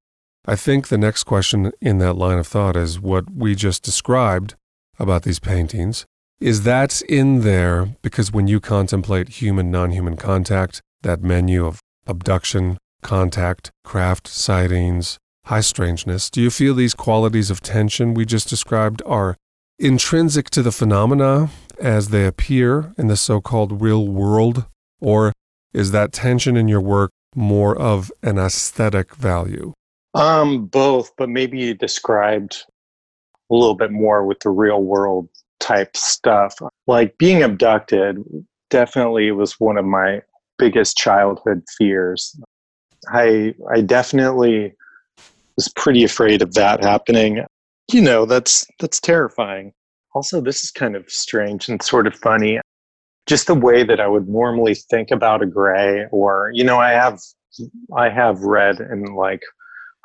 I 0.45 0.55
think 0.55 0.87
the 0.87 0.97
next 0.97 1.23
question 1.23 1.71
in 1.81 1.97
that 1.97 2.13
line 2.13 2.37
of 2.37 2.47
thought 2.47 2.75
is 2.75 2.99
what 2.99 3.33
we 3.33 3.55
just 3.55 3.83
described 3.83 4.55
about 4.99 5.23
these 5.23 5.39
paintings. 5.39 6.05
Is 6.39 6.63
that 6.63 7.01
in 7.01 7.41
there 7.41 7.95
because 8.03 8.31
when 8.31 8.47
you 8.47 8.59
contemplate 8.59 9.41
human 9.41 9.71
non 9.71 9.91
human 9.91 10.15
contact, 10.15 10.81
that 11.01 11.23
menu 11.23 11.65
of 11.65 11.79
abduction, 12.05 12.77
contact, 13.01 13.71
craft 13.83 14.27
sightings, 14.27 15.17
high 15.47 15.61
strangeness, 15.61 16.29
do 16.29 16.41
you 16.41 16.49
feel 16.49 16.75
these 16.75 16.93
qualities 16.93 17.49
of 17.49 17.61
tension 17.61 18.13
we 18.13 18.25
just 18.25 18.49
described 18.49 19.01
are 19.05 19.37
intrinsic 19.79 20.49
to 20.49 20.61
the 20.61 20.71
phenomena 20.71 21.49
as 21.79 22.09
they 22.09 22.25
appear 22.25 22.93
in 22.97 23.07
the 23.07 23.15
so 23.15 23.39
called 23.39 23.81
real 23.81 24.07
world? 24.07 24.65
Or 24.99 25.31
is 25.73 25.91
that 25.91 26.11
tension 26.11 26.57
in 26.57 26.67
your 26.67 26.81
work 26.81 27.11
more 27.33 27.77
of 27.77 28.11
an 28.23 28.37
aesthetic 28.37 29.15
value? 29.15 29.73
Um, 30.13 30.65
both, 30.65 31.11
but 31.17 31.29
maybe 31.29 31.59
you 31.59 31.73
described 31.73 32.63
a 33.49 33.55
little 33.55 33.75
bit 33.75 33.91
more 33.91 34.25
with 34.25 34.39
the 34.41 34.49
real 34.49 34.81
world 34.81 35.29
type 35.59 35.95
stuff. 35.95 36.55
Like 36.87 37.17
being 37.17 37.43
abducted 37.43 38.17
definitely 38.69 39.31
was 39.31 39.59
one 39.59 39.77
of 39.77 39.85
my 39.85 40.21
biggest 40.57 40.97
childhood 40.97 41.63
fears. 41.77 42.37
I 43.09 43.53
I 43.71 43.81
definitely 43.81 44.73
was 45.57 45.67
pretty 45.75 46.03
afraid 46.03 46.41
of 46.41 46.53
that 46.53 46.83
happening. 46.83 47.43
You 47.91 48.01
know 48.01 48.25
that's 48.25 48.65
that's 48.79 48.99
terrifying. 49.01 49.73
Also 50.13 50.39
this 50.39 50.63
is 50.63 50.71
kind 50.71 50.95
of 50.95 51.09
strange 51.09 51.67
and 51.67 51.81
sort 51.81 52.07
of 52.07 52.15
funny. 52.15 52.59
Just 53.25 53.47
the 53.47 53.55
way 53.55 53.83
that 53.83 53.99
i 53.99 54.07
would 54.07 54.29
normally 54.29 54.73
think 54.73 55.11
about 55.11 55.43
a 55.43 55.45
gray 55.45 56.05
or 56.13 56.49
you 56.53 56.63
know 56.63 56.79
i 56.79 56.91
have 56.91 57.19
i 57.97 58.07
have 58.07 58.39
read 58.39 58.79
and 58.79 59.15
like 59.15 59.41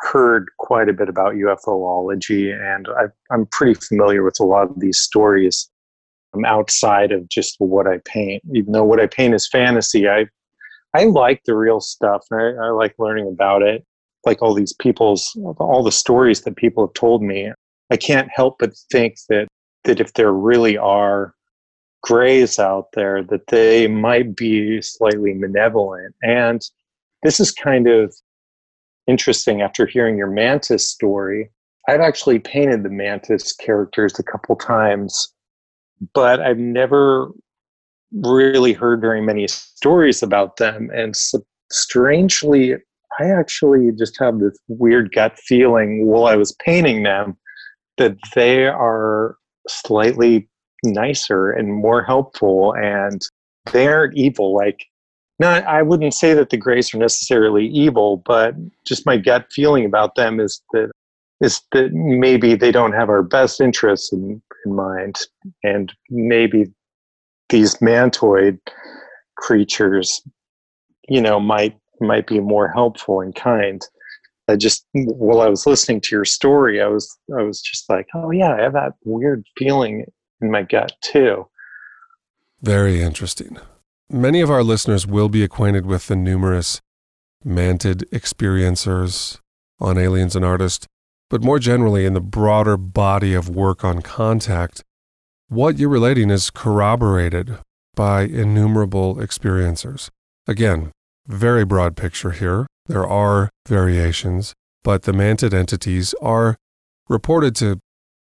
heard 0.00 0.46
quite 0.58 0.88
a 0.88 0.92
bit 0.92 1.08
about 1.08 1.34
ufology 1.34 2.52
and 2.52 2.88
I, 2.88 3.04
i'm 3.32 3.46
pretty 3.46 3.74
familiar 3.74 4.24
with 4.24 4.40
a 4.40 4.44
lot 4.44 4.68
of 4.70 4.80
these 4.80 4.98
stories 4.98 5.70
I'm 6.34 6.44
outside 6.46 7.12
of 7.12 7.28
just 7.28 7.56
what 7.58 7.86
i 7.86 7.98
paint. 8.06 8.42
Even 8.52 8.72
though 8.72 8.82
what 8.82 8.98
i 8.98 9.06
paint 9.06 9.34
is 9.34 9.48
fantasy 9.48 10.08
i 10.08 10.26
i 10.94 11.04
like 11.04 11.42
the 11.46 11.54
real 11.54 11.80
stuff 11.80 12.24
I, 12.32 12.54
I 12.60 12.70
like 12.70 12.96
learning 12.98 13.28
about 13.28 13.62
it 13.62 13.86
like 14.24 14.40
all 14.42 14.54
these 14.54 14.72
people's 14.74 15.36
all 15.58 15.82
the 15.82 15.92
stories 15.92 16.42
that 16.42 16.56
people 16.56 16.86
have 16.86 16.94
told 16.94 17.22
me 17.22 17.50
I 17.90 17.96
can't 17.96 18.28
help 18.34 18.56
but 18.58 18.72
think 18.90 19.16
that 19.28 19.48
that 19.84 20.00
if 20.00 20.14
there 20.14 20.32
really 20.32 20.78
are 20.78 21.34
grays 22.02 22.58
out 22.58 22.88
there, 22.92 23.22
that 23.22 23.46
they 23.48 23.86
might 23.86 24.36
be 24.36 24.82
slightly 24.82 25.34
malevolent. 25.34 26.14
And 26.22 26.60
this 27.22 27.40
is 27.40 27.52
kind 27.52 27.88
of 27.88 28.14
interesting 29.06 29.62
after 29.62 29.86
hearing 29.86 30.16
your 30.16 30.30
mantis 30.30 30.88
story. 30.88 31.50
I've 31.88 32.00
actually 32.00 32.38
painted 32.38 32.82
the 32.82 32.90
mantis 32.90 33.52
characters 33.52 34.18
a 34.18 34.22
couple 34.22 34.56
times, 34.56 35.32
but 36.14 36.40
I've 36.40 36.58
never 36.58 37.30
really 38.12 38.72
heard 38.72 39.00
very 39.00 39.20
many 39.20 39.48
stories 39.48 40.22
about 40.22 40.56
them. 40.56 40.90
And 40.94 41.16
strangely, 41.70 42.76
I 43.20 43.30
actually 43.30 43.90
just 43.98 44.18
have 44.20 44.38
this 44.38 44.58
weird 44.68 45.12
gut 45.14 45.38
feeling 45.38 46.06
while 46.06 46.26
I 46.26 46.36
was 46.36 46.56
painting 46.64 47.02
them 47.02 47.36
that 47.98 48.16
they 48.34 48.66
are 48.66 49.36
slightly 49.68 50.48
nicer 50.84 51.50
and 51.50 51.72
more 51.72 52.02
helpful 52.02 52.74
and 52.74 53.20
they 53.72 53.86
aren't 53.86 54.16
evil 54.16 54.52
like 54.52 54.84
not 55.38 55.62
i 55.62 55.80
wouldn't 55.80 56.12
say 56.12 56.34
that 56.34 56.50
the 56.50 56.56
grays 56.56 56.92
are 56.92 56.98
necessarily 56.98 57.68
evil 57.68 58.16
but 58.26 58.56
just 58.84 59.06
my 59.06 59.16
gut 59.16 59.46
feeling 59.52 59.84
about 59.84 60.16
them 60.16 60.40
is 60.40 60.60
that 60.72 60.90
is 61.42 61.60
that 61.72 61.92
maybe 61.92 62.54
they 62.54 62.70
don't 62.70 62.92
have 62.92 63.08
our 63.08 63.22
best 63.22 63.60
interests 63.60 64.12
in, 64.12 64.40
in 64.64 64.74
mind, 64.74 65.16
and 65.64 65.92
maybe 66.08 66.72
these 67.48 67.74
mantoid 67.82 68.58
creatures, 69.36 70.22
you 71.08 71.20
know, 71.20 71.40
might 71.40 71.76
might 72.02 72.26
be 72.26 72.40
more 72.40 72.68
helpful 72.68 73.20
and 73.20 73.34
kind. 73.34 73.82
I 74.48 74.56
just 74.56 74.86
while 74.92 75.40
I 75.40 75.48
was 75.48 75.66
listening 75.66 76.00
to 76.02 76.14
your 76.14 76.24
story, 76.24 76.80
I 76.80 76.88
was 76.88 77.16
I 77.38 77.42
was 77.42 77.60
just 77.60 77.88
like, 77.88 78.06
oh 78.14 78.30
yeah, 78.30 78.54
I 78.54 78.62
have 78.62 78.72
that 78.74 78.92
weird 79.04 79.44
feeling 79.56 80.04
in 80.40 80.50
my 80.50 80.62
gut 80.62 80.92
too. 81.02 81.46
Very 82.60 83.00
interesting. 83.00 83.58
Many 84.10 84.40
of 84.40 84.50
our 84.50 84.62
listeners 84.62 85.06
will 85.06 85.28
be 85.28 85.42
acquainted 85.42 85.86
with 85.86 86.08
the 86.08 86.16
numerous 86.16 86.80
mantid 87.44 88.04
experiencers 88.10 89.38
on 89.80 89.98
Aliens 89.98 90.36
and 90.36 90.44
Artists, 90.44 90.86
but 91.30 91.42
more 91.42 91.58
generally 91.58 92.04
in 92.04 92.14
the 92.14 92.20
broader 92.20 92.76
body 92.76 93.34
of 93.34 93.48
work 93.48 93.84
on 93.84 94.02
contact, 94.02 94.82
what 95.48 95.78
you're 95.78 95.88
relating 95.88 96.30
is 96.30 96.50
corroborated 96.50 97.58
by 97.94 98.22
innumerable 98.22 99.16
experiencers. 99.16 100.08
Again, 100.46 100.92
very 101.26 101.64
broad 101.64 101.96
picture 101.96 102.32
here. 102.32 102.66
There 102.86 103.06
are 103.06 103.50
variations, 103.66 104.54
but 104.82 105.02
the 105.02 105.12
mantid 105.12 105.54
entities 105.54 106.14
are 106.20 106.56
reported 107.08 107.54
to 107.56 107.78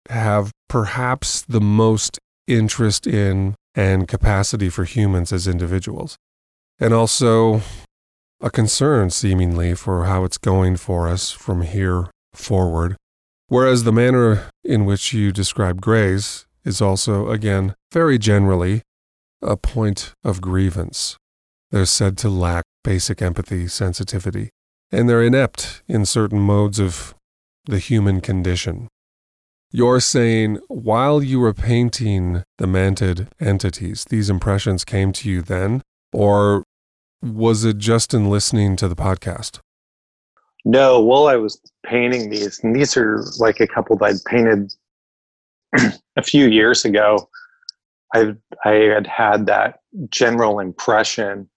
have 0.09 0.51
perhaps 0.67 1.41
the 1.41 1.62
most 1.62 2.19
interest 2.47 3.07
in 3.07 3.55
and 3.75 4.07
capacity 4.07 4.69
for 4.69 4.83
humans 4.83 5.31
as 5.31 5.47
individuals. 5.47 6.17
And 6.79 6.93
also 6.93 7.62
a 8.41 8.49
concern, 8.49 9.09
seemingly, 9.09 9.75
for 9.75 10.05
how 10.05 10.23
it's 10.23 10.38
going 10.38 10.77
for 10.77 11.07
us 11.07 11.31
from 11.31 11.62
here 11.62 12.07
forward. 12.33 12.95
Whereas 13.47 13.83
the 13.83 13.91
manner 13.91 14.49
in 14.63 14.85
which 14.85 15.13
you 15.13 15.31
describe 15.31 15.81
Greys 15.81 16.45
is 16.63 16.81
also, 16.81 17.29
again, 17.29 17.75
very 17.91 18.17
generally 18.17 18.81
a 19.41 19.57
point 19.57 20.13
of 20.23 20.41
grievance. 20.41 21.17
They're 21.71 21.86
said 21.86 22.17
to 22.19 22.29
lack 22.29 22.65
basic 22.84 23.21
empathy, 23.21 23.67
sensitivity, 23.67 24.49
and 24.91 25.08
they're 25.08 25.23
inept 25.23 25.84
in 25.88 26.05
certain 26.05 26.39
modes 26.39 26.79
of 26.79 27.13
the 27.65 27.79
human 27.79 28.21
condition. 28.21 28.88
You're 29.71 29.99
saying 29.99 30.60
while 30.67 31.21
you 31.21 31.39
were 31.39 31.53
painting 31.53 32.43
the 32.58 32.65
mantid 32.65 33.27
entities, 33.39 34.05
these 34.10 34.29
impressions 34.29 34.84
came 34.84 35.12
to 35.13 35.29
you 35.29 35.43
then? 35.43 35.84
Or 36.12 36.63
was 37.21 37.63
it 37.63 37.77
just 37.77 38.15
in 38.15 38.32
listening 38.32 38.75
to 38.77 38.88
the 38.88 38.95
podcast? 38.95 39.60
No, 40.65 40.99
while 40.99 41.27
I 41.27 41.36
was 41.36 41.62
painting 41.86 42.32
these, 42.32 42.60
and 42.63 42.75
these 42.75 42.97
are 42.97 43.23
like 43.38 43.60
a 43.60 43.67
couple 43.67 43.95
that 43.97 44.05
I'd 44.05 44.25
painted 44.25 44.73
a 46.17 46.23
few 46.23 46.47
years 46.47 46.84
ago. 46.84 47.29
I 48.15 48.34
I 48.65 48.71
had 48.71 49.05
had 49.05 49.45
that 49.45 49.82
general 50.10 50.60
impression 50.60 51.47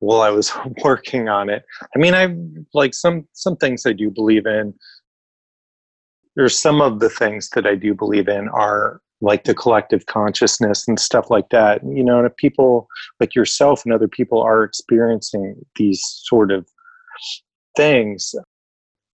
while 0.00 0.20
I 0.20 0.30
was 0.30 0.52
working 0.84 1.28
on 1.28 1.48
it. 1.50 1.64
I 1.94 1.98
mean, 1.98 2.14
I 2.14 2.34
like 2.74 2.94
some 2.94 3.26
some 3.32 3.56
things 3.56 3.86
I 3.86 3.92
do 3.92 4.10
believe 4.10 4.46
in 4.46 4.74
there's 6.36 6.60
some 6.60 6.80
of 6.80 7.00
the 7.00 7.08
things 7.08 7.48
that 7.54 7.66
I 7.66 7.74
do 7.74 7.94
believe 7.94 8.28
in 8.28 8.48
are 8.50 9.00
like 9.22 9.44
the 9.44 9.54
collective 9.54 10.04
consciousness 10.06 10.86
and 10.86 11.00
stuff 11.00 11.30
like 11.30 11.48
that. 11.48 11.80
You 11.82 12.04
know, 12.04 12.18
and 12.18 12.26
if 12.26 12.36
people 12.36 12.86
like 13.18 13.34
yourself 13.34 13.82
and 13.84 13.92
other 13.92 14.06
people 14.06 14.42
are 14.42 14.62
experiencing 14.62 15.56
these 15.76 16.02
sort 16.24 16.52
of 16.52 16.68
things, 17.74 18.34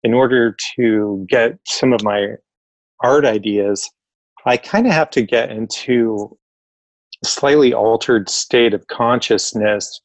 in 0.04 0.12
order 0.12 0.54
to 0.76 1.26
get 1.28 1.58
some 1.66 1.94
of 1.94 2.04
my 2.04 2.34
art 3.02 3.24
ideas, 3.24 3.90
I 4.44 4.58
kind 4.58 4.86
of 4.86 4.92
have 4.92 5.10
to 5.10 5.22
get 5.22 5.50
into 5.50 6.36
a 7.24 7.26
slightly 7.26 7.72
altered 7.72 8.28
state 8.28 8.74
of 8.74 8.86
consciousness 8.88 10.02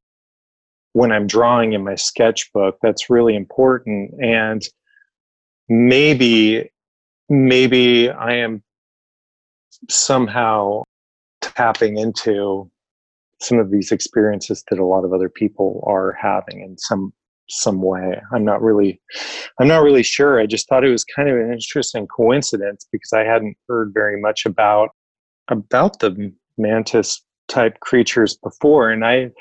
when 0.94 1.12
I'm 1.12 1.28
drawing 1.28 1.74
in 1.74 1.84
my 1.84 1.96
sketchbook. 1.96 2.78
That's 2.82 3.10
really 3.10 3.36
important. 3.36 4.12
And 4.22 4.62
maybe 5.70 6.70
maybe 7.30 8.10
I 8.10 8.34
am 8.34 8.62
somehow 9.90 10.84
tapping 11.42 11.98
into 11.98 12.70
some 13.42 13.58
of 13.58 13.72
these 13.72 13.92
experiences 13.92 14.64
that 14.70 14.80
a 14.80 14.86
lot 14.86 15.06
of 15.06 15.14
other 15.14 15.30
people 15.30 15.84
are 15.88 16.16
having 16.22 16.62
in 16.62 16.78
some 16.78 17.14
some 17.50 17.82
way. 17.82 18.22
I'm 18.34 18.46
not 18.46 18.62
really 18.62 19.02
I'm 19.60 19.68
not 19.68 19.84
really 19.84 20.04
sure. 20.04 20.40
I 20.40 20.46
just 20.46 20.68
thought 20.68 20.86
it 20.86 20.92
was 20.92 21.04
kind 21.04 21.30
of 21.30 21.38
an 21.38 21.52
interesting 21.52 22.08
coincidence 22.08 22.86
because 22.92 23.12
I 23.14 23.24
hadn't 23.24 23.58
heard 23.68 23.92
very 23.94 24.20
much 24.20 24.46
about 24.46 24.90
about 25.50 26.00
the 26.00 26.34
mantis 26.58 27.24
type 27.48 27.80
creatures 27.80 28.38
before 28.38 28.90
and 28.92 29.06
I 29.06 29.32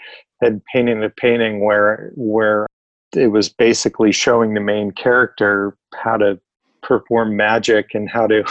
had 0.42 0.62
painted 0.72 1.03
a 1.03 1.11
painting 1.11 1.64
where 1.64 2.12
where 2.14 2.66
it 3.14 3.29
was 3.29 3.48
basically 3.48 4.12
showing 4.12 4.55
the 4.55 4.61
main 4.61 4.92
character 4.92 5.76
how 5.94 6.16
to 6.16 6.38
perform 6.83 7.37
magic 7.37 7.94
and 7.94 8.09
how 8.09 8.26
to 8.26 8.44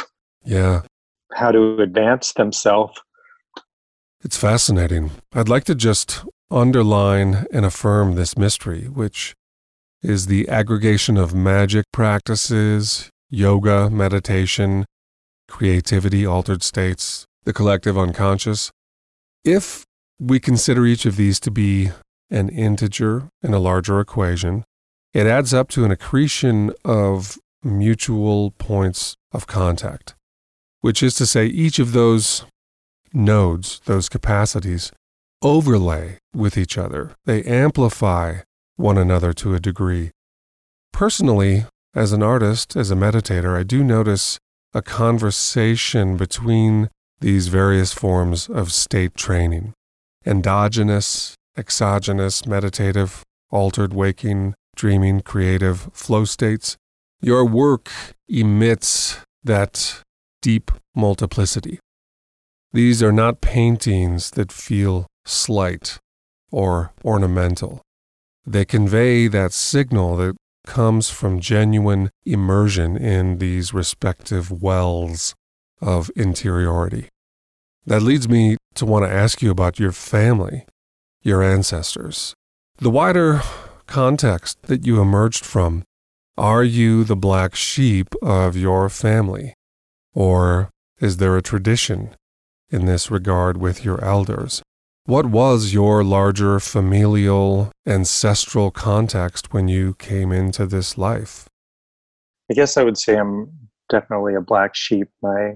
yeah 0.43 0.82
how 1.34 1.52
to 1.52 1.80
advance 1.82 2.34
themselves. 2.34 2.99
It's 4.21 4.38
fascinating. 4.38 5.12
I'd 5.34 5.47
like 5.47 5.63
to 5.65 5.75
just 5.75 6.25
underline 6.52 7.45
and 7.54 7.65
affirm 7.65 8.15
this 8.15 8.38
mystery, 8.38 8.86
which 8.86 9.36
is 10.02 10.28
the 10.28 10.49
aggregation 10.49 11.17
of 11.17 11.34
magic 11.34 11.86
practices, 11.91 13.10
yoga, 13.30 13.89
meditation, 13.89 14.86
creativity, 15.47 16.25
altered 16.25 16.63
states, 16.63 17.25
the 17.43 17.54
collective 17.54 17.97
unconscious. 17.97 18.71
If 19.45 19.86
we 20.20 20.40
consider 20.40 20.86
each 20.86 21.06
of 21.06 21.16
these 21.16 21.40
to 21.40 21.52
be 21.52 21.92
an 22.30 22.50
integer 22.50 23.30
in 23.42 23.54
a 23.54 23.60
larger 23.60 24.00
equation, 24.00 24.64
it 25.14 25.26
adds 25.26 25.54
up 25.54 25.70
to 25.70 25.86
an 25.86 25.92
accretion 25.92 26.72
of 26.86 27.38
mutual 27.64 28.52
points 28.52 29.16
of 29.32 29.48
contact, 29.48 30.16
which 30.82 31.02
is 31.02 31.16
to 31.16 31.26
say, 31.26 31.46
each 31.46 31.80
of 31.80 31.94
those 31.94 32.46
nodes, 33.14 33.82
those 33.86 34.10
capacities, 34.10 34.92
overlay 35.42 36.18
with 36.36 36.58
each 36.58 36.78
other. 36.78 37.12
They 37.26 37.44
amplify 37.44 38.40
one 38.76 38.98
another 38.98 39.34
to 39.34 39.56
a 39.56 39.60
degree. 39.60 40.12
Personally, 40.94 41.66
as 41.96 42.12
an 42.12 42.22
artist, 42.22 42.76
as 42.76 42.92
a 42.92 42.96
meditator, 42.96 43.58
I 43.58 43.64
do 43.64 43.84
notice 43.84 44.38
a 44.74 44.82
conversation 44.82 46.18
between 46.18 46.90
these 47.20 47.48
various 47.48 47.94
forms 47.94 48.48
of 48.48 48.72
state 48.72 49.16
training 49.16 49.74
endogenous, 50.30 51.36
exogenous, 51.58 52.46
meditative, 52.46 53.24
altered 53.50 53.94
waking, 53.94 54.54
dreaming, 54.76 55.22
creative 55.22 55.89
flow 55.92 56.24
states, 56.24 56.78
your 57.20 57.44
work 57.44 57.89
emits 58.30 59.18
that 59.44 60.04
deep 60.42 60.72
multiplicity. 60.96 61.80
These 62.72 63.02
are 63.02 63.12
not 63.12 63.42
paintings 63.42 64.30
that 64.32 64.52
feel 64.52 65.08
slight 65.26 65.98
or 66.52 66.94
ornamental. 67.04 67.82
They 68.46 68.65
convey 68.65 69.28
that 69.28 69.52
signal 69.52 70.15
that 70.18 70.36
comes 70.68 71.10
from 71.10 71.39
genuine 71.39 72.12
immersion 72.26 72.96
in 72.96 73.39
these 73.39 73.74
respective 73.74 74.52
wells 74.52 75.34
of 75.82 76.12
interiority. 76.15 77.10
That 77.86 78.02
leads 78.02 78.30
me 78.30 78.58
to 78.76 78.86
want 78.86 79.06
to 79.06 79.12
ask 79.12 79.42
you 79.42 79.52
about 79.52 79.80
your 79.80 79.92
family, 79.92 80.65
your 81.22 81.42
ancestors, 81.42 82.34
the 82.78 82.89
wider 82.89 83.42
context 83.88 84.62
that 84.63 84.86
you 84.86 85.02
emerged 85.02 85.46
from 85.46 85.84
are 86.39 86.63
you 86.63 87.04
the 87.04 87.18
black 87.18 87.54
sheep 87.54 88.15
of 88.22 88.56
your 88.56 88.88
family? 88.88 89.54
Or 90.13 90.70
is 91.02 91.18
there 91.18 91.36
a 91.36 91.42
tradition 91.42 92.15
in 92.70 92.86
this 92.86 93.12
regard 93.12 93.58
with 93.58 93.84
your 93.84 94.02
elders? 94.02 94.62
What 95.04 95.26
was 95.26 95.74
your 95.74 96.02
larger 96.02 96.62
familial, 96.62 97.74
ancestral 97.86 98.72
context 98.72 99.54
when 99.54 99.68
you 99.68 99.96
came 99.96 100.32
into 100.32 100.65
this 100.65 100.98
life? 100.98 101.50
I 102.50 102.54
guess 102.54 102.78
I 102.78 102.84
would 102.84 102.98
say 102.98 103.18
I'm 103.18 103.52
definitely 103.89 104.36
a 104.36 104.42
black 104.42 104.76
sheep. 104.76 105.10
My 105.22 105.56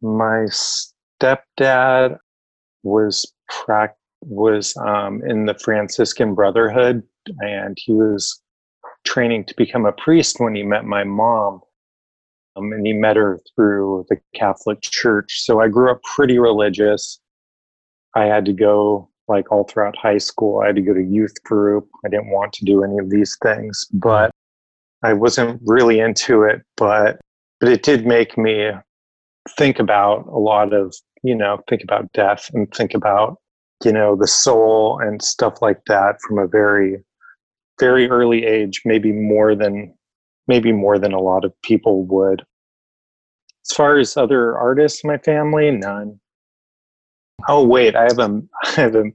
my 0.00 0.46
stepdad 1.20 2.18
was 2.82 3.32
prac- 3.48 3.96
was 4.22 4.76
um, 4.78 5.22
in 5.26 5.46
the 5.46 5.54
Franciscan 5.54 6.34
Brotherhood, 6.34 7.02
and 7.40 7.76
he 7.80 7.92
was 7.92 8.40
training 9.04 9.44
to 9.44 9.54
become 9.56 9.86
a 9.86 9.92
priest 9.92 10.40
when 10.40 10.54
he 10.54 10.62
met 10.62 10.84
my 10.84 11.04
mom. 11.04 11.60
Um, 12.56 12.72
and 12.72 12.86
he 12.86 12.92
met 12.92 13.16
her 13.16 13.38
through 13.54 14.06
the 14.08 14.16
Catholic 14.34 14.80
Church. 14.80 15.42
So 15.42 15.60
I 15.60 15.68
grew 15.68 15.90
up 15.90 16.02
pretty 16.02 16.38
religious. 16.38 17.20
I 18.14 18.24
had 18.24 18.44
to 18.46 18.52
go 18.52 19.08
like 19.28 19.52
all 19.52 19.64
throughout 19.64 19.96
high 19.96 20.18
school. 20.18 20.60
I 20.60 20.66
had 20.66 20.76
to 20.76 20.82
go 20.82 20.94
to 20.94 21.02
youth 21.02 21.40
group. 21.44 21.88
I 22.04 22.08
didn't 22.08 22.30
want 22.30 22.52
to 22.54 22.64
do 22.64 22.82
any 22.82 22.98
of 22.98 23.10
these 23.10 23.36
things, 23.42 23.86
but 23.92 24.30
I 25.04 25.12
wasn't 25.12 25.60
really 25.64 26.00
into 26.00 26.42
it. 26.42 26.62
But 26.76 27.20
but 27.60 27.68
it 27.68 27.82
did 27.82 28.06
make 28.06 28.36
me 28.38 28.70
think 29.56 29.78
about 29.78 30.26
a 30.26 30.38
lot 30.38 30.72
of, 30.72 30.94
you 31.22 31.34
know, 31.34 31.60
think 31.68 31.82
about 31.82 32.12
death 32.12 32.50
and 32.52 32.72
think 32.74 32.94
about, 32.94 33.38
you 33.84 33.92
know, 33.92 34.16
the 34.16 34.26
soul 34.26 35.00
and 35.02 35.22
stuff 35.22 35.60
like 35.62 35.80
that 35.86 36.16
from 36.26 36.38
a 36.38 36.46
very, 36.46 36.98
very 37.80 38.08
early 38.08 38.44
age, 38.44 38.82
maybe 38.84 39.12
more 39.12 39.54
than, 39.54 39.94
maybe 40.46 40.72
more 40.72 40.98
than 40.98 41.12
a 41.12 41.20
lot 41.20 41.44
of 41.44 41.52
people 41.62 42.04
would. 42.04 42.42
As 43.70 43.76
far 43.76 43.98
as 43.98 44.16
other 44.16 44.56
artists 44.56 45.04
in 45.04 45.08
my 45.08 45.18
family, 45.18 45.70
none. 45.70 46.18
Oh 47.46 47.64
wait, 47.64 47.94
I 47.94 48.04
have 48.04 48.18
a 48.18 48.42
I 48.64 48.70
have 48.70 48.94
an 48.94 49.14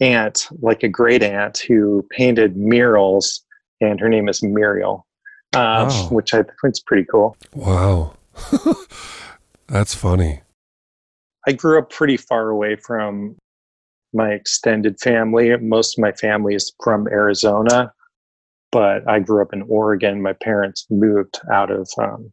aunt, 0.00 0.48
like 0.60 0.82
a 0.82 0.88
great 0.88 1.22
aunt, 1.22 1.58
who 1.58 2.06
painted 2.10 2.56
murals, 2.56 3.44
and 3.80 4.00
her 4.00 4.08
name 4.08 4.28
is 4.28 4.42
Muriel, 4.42 5.06
um, 5.54 5.88
wow. 5.88 6.08
which 6.10 6.34
I 6.34 6.38
think 6.38 6.56
is 6.64 6.80
pretty 6.80 7.06
cool. 7.10 7.36
Wow, 7.54 8.14
that's 9.70 9.94
funny. 9.94 10.42
I 11.46 11.52
grew 11.52 11.78
up 11.78 11.90
pretty 11.90 12.16
far 12.16 12.50
away 12.50 12.76
from 12.76 13.36
my 14.12 14.30
extended 14.30 15.00
family. 15.00 15.56
Most 15.56 15.96
of 15.96 16.02
my 16.02 16.12
family 16.12 16.54
is 16.54 16.72
from 16.82 17.06
Arizona, 17.08 17.92
but 18.72 19.08
I 19.08 19.20
grew 19.20 19.40
up 19.42 19.52
in 19.52 19.62
Oregon. 19.62 20.22
My 20.22 20.32
parents 20.32 20.86
moved 20.90 21.40
out 21.52 21.70
of 21.70 21.88
um, 21.98 22.32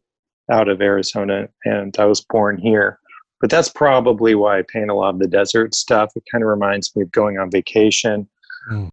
out 0.50 0.68
of 0.68 0.80
Arizona, 0.80 1.48
and 1.64 1.96
I 1.98 2.06
was 2.06 2.20
born 2.20 2.58
here. 2.58 2.98
But 3.40 3.50
that's 3.50 3.68
probably 3.68 4.34
why 4.34 4.58
I 4.58 4.62
paint 4.62 4.90
a 4.90 4.94
lot 4.94 5.14
of 5.14 5.20
the 5.20 5.28
desert 5.28 5.74
stuff. 5.74 6.10
It 6.16 6.24
kind 6.30 6.42
of 6.42 6.48
reminds 6.48 6.94
me 6.96 7.02
of 7.02 7.12
going 7.12 7.38
on 7.38 7.50
vacation 7.50 8.28
mm. 8.70 8.90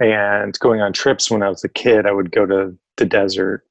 and 0.00 0.58
going 0.58 0.82
on 0.82 0.92
trips. 0.92 1.30
When 1.30 1.42
I 1.42 1.48
was 1.48 1.64
a 1.64 1.68
kid, 1.68 2.06
I 2.06 2.12
would 2.12 2.30
go 2.30 2.44
to 2.44 2.76
the 2.98 3.06
desert, 3.06 3.64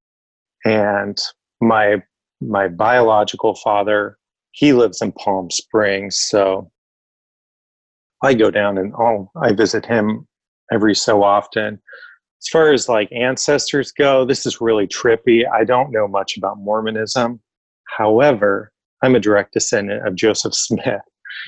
and 0.66 1.18
my 1.62 2.02
my 2.42 2.68
biological 2.68 3.56
father 3.56 4.18
he 4.52 4.74
lives 4.74 5.02
in 5.02 5.12
Palm 5.12 5.52
Springs, 5.52 6.18
so 6.18 6.72
I 8.24 8.34
go 8.34 8.52
down 8.52 8.78
and 8.78 8.94
oh, 8.96 9.30
I 9.42 9.54
visit 9.54 9.86
him 9.86 10.28
every 10.72 10.96
so 10.96 11.24
often 11.24 11.80
as 12.42 12.48
far 12.48 12.72
as 12.72 12.88
like 12.88 13.12
ancestors 13.12 13.92
go, 13.92 14.26
this 14.26 14.46
is 14.46 14.62
really 14.62 14.88
trippy. 14.88 15.44
I 15.52 15.64
don't 15.64 15.92
know 15.92 16.08
much 16.08 16.38
about 16.38 16.58
Mormonism. 16.58 17.42
However, 17.98 18.72
I'm 19.04 19.16
a 19.16 19.20
direct 19.20 19.54
descendant 19.54 20.08
of 20.08 20.16
Joseph 20.16 20.54
Smith. 20.54 21.02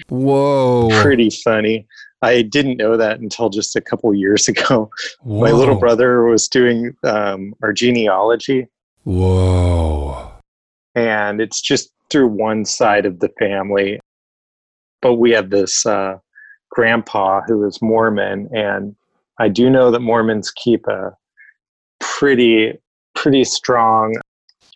Whoa. 0.10 0.90
Pretty 1.02 1.30
funny. 1.30 1.88
I 2.22 2.42
didn't 2.42 2.78
know 2.78 2.98
that 2.98 3.20
until 3.20 3.50
just 3.50 3.76
a 3.76 3.82
couple 3.82 4.14
years 4.14 4.48
ago. 4.48 4.90
Whoa. 5.22 5.40
My 5.40 5.52
little 5.52 5.76
brother 5.76 6.24
was 6.24 6.48
doing 6.48 6.94
um, 7.04 7.54
our 7.64 7.74
genealogy. 7.74 8.68
Whoa. 9.04 10.11
And 10.96 11.40
it's 11.42 11.62
just 11.62 11.92
through 12.10 12.28
one 12.28 12.66
side 12.66 13.06
of 13.06 13.20
the 13.20 13.30
family. 13.40 14.00
But 15.02 15.16
we 15.16 15.32
have 15.32 15.50
this 15.50 15.86
uh, 15.86 16.18
grandpa 16.70 17.42
who 17.48 17.66
is 17.66 17.82
Mormon, 17.82 18.50
and 18.54 18.96
I 19.40 19.48
do 19.48 19.70
know 19.70 19.90
that 19.92 20.02
Mormons 20.02 20.52
keep 20.52 20.86
a 20.88 21.16
pretty 22.00 22.74
pretty 23.16 23.44
strong 23.44 24.16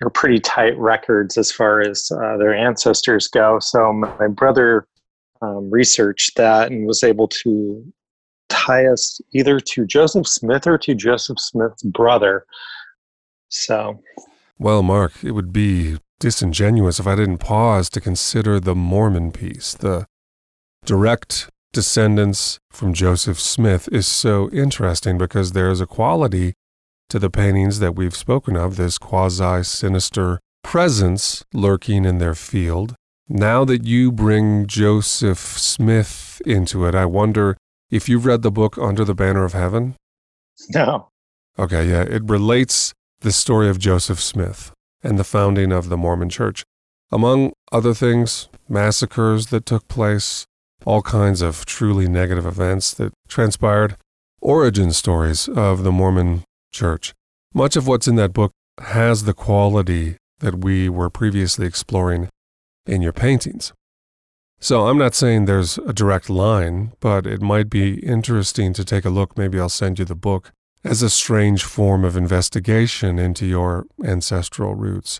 or 0.01 0.09
pretty 0.09 0.39
tight 0.39 0.77
records 0.77 1.37
as 1.37 1.51
far 1.51 1.81
as 1.81 2.11
uh, 2.11 2.37
their 2.37 2.53
ancestors 2.53 3.27
go. 3.27 3.59
So 3.59 3.93
my 3.93 4.27
brother 4.27 4.87
um, 5.41 5.69
researched 5.69 6.35
that 6.37 6.71
and 6.71 6.85
was 6.85 7.03
able 7.03 7.27
to 7.27 7.93
tie 8.49 8.87
us 8.87 9.21
either 9.33 9.59
to 9.59 9.85
Joseph 9.85 10.27
Smith 10.27 10.67
or 10.67 10.77
to 10.79 10.95
Joseph 10.95 11.39
Smith's 11.39 11.83
brother. 11.83 12.45
So, 13.49 14.01
well, 14.59 14.83
Mark, 14.83 15.23
it 15.23 15.31
would 15.31 15.53
be 15.53 15.97
disingenuous 16.19 16.99
if 16.99 17.07
I 17.07 17.15
didn't 17.15 17.39
pause 17.39 17.89
to 17.89 18.01
consider 18.01 18.59
the 18.59 18.75
Mormon 18.75 19.31
piece, 19.31 19.73
the 19.73 20.05
direct 20.85 21.49
descendants 21.73 22.59
from 22.71 22.93
Joseph 22.93 23.39
Smith 23.39 23.89
is 23.91 24.07
so 24.07 24.49
interesting 24.51 25.17
because 25.17 25.51
there 25.51 25.69
is 25.69 25.81
a 25.81 25.85
quality 25.85 26.53
to 27.09 27.19
the 27.19 27.29
paintings 27.29 27.79
that 27.79 27.95
we've 27.95 28.15
spoken 28.15 28.55
of, 28.55 28.77
this 28.77 28.97
quasi 28.97 29.63
sinister 29.63 30.39
presence 30.63 31.43
lurking 31.53 32.05
in 32.05 32.17
their 32.17 32.33
field. 32.33 32.95
Now 33.27 33.65
that 33.65 33.83
you 33.83 34.11
bring 34.11 34.67
Joseph 34.67 35.39
Smith 35.39 36.41
into 36.45 36.85
it, 36.85 36.95
I 36.95 37.05
wonder 37.05 37.57
if 37.91 38.09
you've 38.09 38.25
read 38.25 38.41
the 38.41 38.51
book 38.51 38.77
Under 38.77 39.03
the 39.03 39.15
Banner 39.15 39.43
of 39.43 39.53
Heaven? 39.53 39.95
No. 40.69 41.09
Okay, 41.57 41.89
yeah. 41.89 42.01
It 42.01 42.23
relates 42.25 42.93
the 43.21 43.31
story 43.31 43.69
of 43.69 43.79
Joseph 43.79 44.19
Smith 44.19 44.71
and 45.03 45.19
the 45.19 45.23
founding 45.23 45.71
of 45.71 45.89
the 45.89 45.97
Mormon 45.97 46.29
Church. 46.29 46.63
Among 47.11 47.53
other 47.71 47.93
things, 47.93 48.49
massacres 48.67 49.47
that 49.47 49.65
took 49.65 49.87
place, 49.87 50.45
all 50.85 51.01
kinds 51.01 51.41
of 51.41 51.65
truly 51.65 52.07
negative 52.07 52.45
events 52.45 52.93
that 52.95 53.13
transpired, 53.27 53.97
origin 54.41 54.91
stories 54.91 55.47
of 55.47 55.83
the 55.83 55.91
Mormon 55.91 56.43
church. 56.71 57.13
Much 57.53 57.75
of 57.75 57.87
what's 57.87 58.07
in 58.07 58.15
that 58.15 58.33
book 58.33 58.51
has 58.79 59.23
the 59.23 59.33
quality 59.33 60.17
that 60.39 60.63
we 60.63 60.89
were 60.89 61.09
previously 61.09 61.65
exploring 61.65 62.29
in 62.85 63.01
your 63.01 63.13
paintings. 63.13 63.73
So 64.59 64.87
I'm 64.87 64.97
not 64.97 65.15
saying 65.15 65.45
there's 65.45 65.77
a 65.79 65.93
direct 65.93 66.29
line, 66.29 66.93
but 66.99 67.25
it 67.25 67.41
might 67.41 67.69
be 67.69 67.99
interesting 67.99 68.73
to 68.73 68.85
take 68.85 69.05
a 69.05 69.09
look. 69.09 69.37
Maybe 69.37 69.59
I'll 69.59 69.69
send 69.69 69.99
you 69.99 70.05
the 70.05 70.15
book 70.15 70.51
as 70.85 71.01
a 71.01 71.09
strange 71.09 71.63
form 71.63 72.05
of 72.05 72.15
investigation 72.15 73.17
into 73.17 73.45
your 73.45 73.87
ancestral 74.03 74.75
roots. 74.75 75.19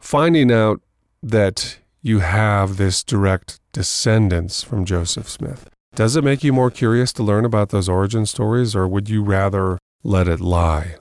Finding 0.00 0.52
out 0.52 0.80
that 1.22 1.78
you 2.00 2.20
have 2.20 2.76
this 2.76 3.02
direct 3.02 3.60
descendants 3.72 4.62
from 4.62 4.84
Joseph 4.84 5.28
Smith. 5.28 5.68
Does 5.96 6.16
it 6.16 6.24
make 6.24 6.44
you 6.44 6.52
more 6.52 6.70
curious 6.70 7.12
to 7.14 7.22
learn 7.22 7.44
about 7.44 7.70
those 7.70 7.88
origin 7.88 8.24
stories, 8.26 8.76
or 8.76 8.86
would 8.86 9.08
you 9.08 9.22
rather 9.22 9.78
let 10.02 10.28
it 10.28 10.40
lie? 10.40 10.96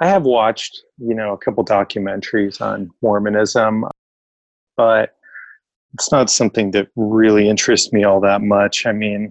I 0.00 0.08
have 0.08 0.24
watched, 0.24 0.82
you 0.98 1.14
know, 1.14 1.32
a 1.32 1.38
couple 1.38 1.64
documentaries 1.64 2.60
on 2.60 2.90
Mormonism, 3.02 3.84
but 4.76 5.16
it's 5.94 6.10
not 6.10 6.30
something 6.30 6.70
that 6.70 6.88
really 6.96 7.48
interests 7.48 7.92
me 7.92 8.02
all 8.02 8.20
that 8.20 8.40
much. 8.40 8.86
I 8.86 8.92
mean, 8.92 9.30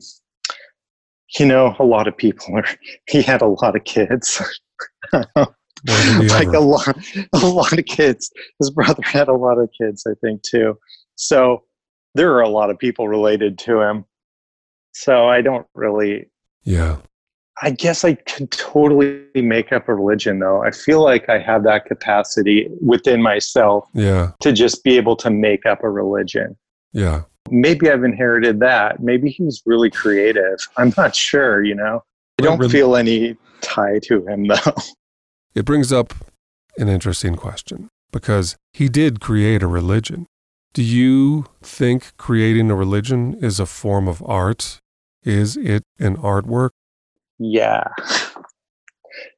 you 1.37 1.45
know, 1.45 1.75
a 1.79 1.83
lot 1.83 2.07
of 2.07 2.15
people 2.17 2.55
are, 2.55 2.65
he 3.07 3.21
had 3.21 3.41
a 3.41 3.47
lot 3.47 3.75
of 3.75 3.83
kids. 3.83 4.41
like 5.13 6.47
a 6.47 6.59
lot, 6.59 6.97
a 7.33 7.47
lot 7.47 7.77
of 7.77 7.85
kids. 7.85 8.31
His 8.59 8.69
brother 8.69 9.01
had 9.03 9.27
a 9.27 9.33
lot 9.33 9.57
of 9.57 9.69
kids, 9.79 10.05
I 10.07 10.13
think, 10.21 10.41
too. 10.43 10.77
So 11.15 11.63
there 12.15 12.33
are 12.33 12.41
a 12.41 12.49
lot 12.49 12.69
of 12.69 12.79
people 12.79 13.07
related 13.07 13.57
to 13.59 13.81
him. 13.81 14.05
So 14.93 15.27
I 15.27 15.41
don't 15.41 15.67
really. 15.73 16.29
Yeah. 16.63 16.97
I 17.61 17.71
guess 17.71 18.05
I 18.05 18.13
could 18.13 18.51
totally 18.51 19.21
make 19.35 19.73
up 19.73 19.89
a 19.89 19.95
religion, 19.95 20.39
though. 20.39 20.63
I 20.63 20.71
feel 20.71 21.03
like 21.03 21.27
I 21.27 21.39
have 21.39 21.63
that 21.63 21.85
capacity 21.85 22.69
within 22.81 23.21
myself 23.21 23.85
yeah. 23.93 24.31
to 24.39 24.53
just 24.53 24.83
be 24.83 24.95
able 24.95 25.17
to 25.17 25.29
make 25.29 25.65
up 25.65 25.83
a 25.83 25.89
religion. 25.89 26.55
Yeah. 26.93 27.23
Maybe 27.51 27.89
I've 27.89 28.03
inherited 28.03 28.59
that. 28.59 29.01
Maybe 29.01 29.29
he 29.29 29.43
was 29.43 29.61
really 29.65 29.89
creative. 29.89 30.57
I'm 30.77 30.93
not 30.97 31.15
sure, 31.15 31.63
you 31.63 31.75
know? 31.75 32.03
I 32.39 32.43
don't 32.43 32.59
really, 32.59 32.71
feel 32.71 32.95
any 32.95 33.35
tie 33.61 33.99
to 34.03 34.25
him, 34.27 34.47
though. 34.47 34.73
It 35.55 35.65
brings 35.65 35.91
up 35.91 36.13
an 36.77 36.87
interesting 36.87 37.35
question 37.35 37.89
because 38.11 38.55
he 38.73 38.87
did 38.87 39.19
create 39.19 39.61
a 39.61 39.67
religion. 39.67 40.25
Do 40.73 40.83
you 40.83 41.45
think 41.61 42.15
creating 42.17 42.69
a 42.69 42.75
religion 42.75 43.33
is 43.41 43.59
a 43.59 43.65
form 43.65 44.07
of 44.07 44.23
art? 44.23 44.79
Is 45.23 45.57
it 45.57 45.83
an 45.97 46.15
artwork? 46.17 46.69
Yeah. 47.39 47.85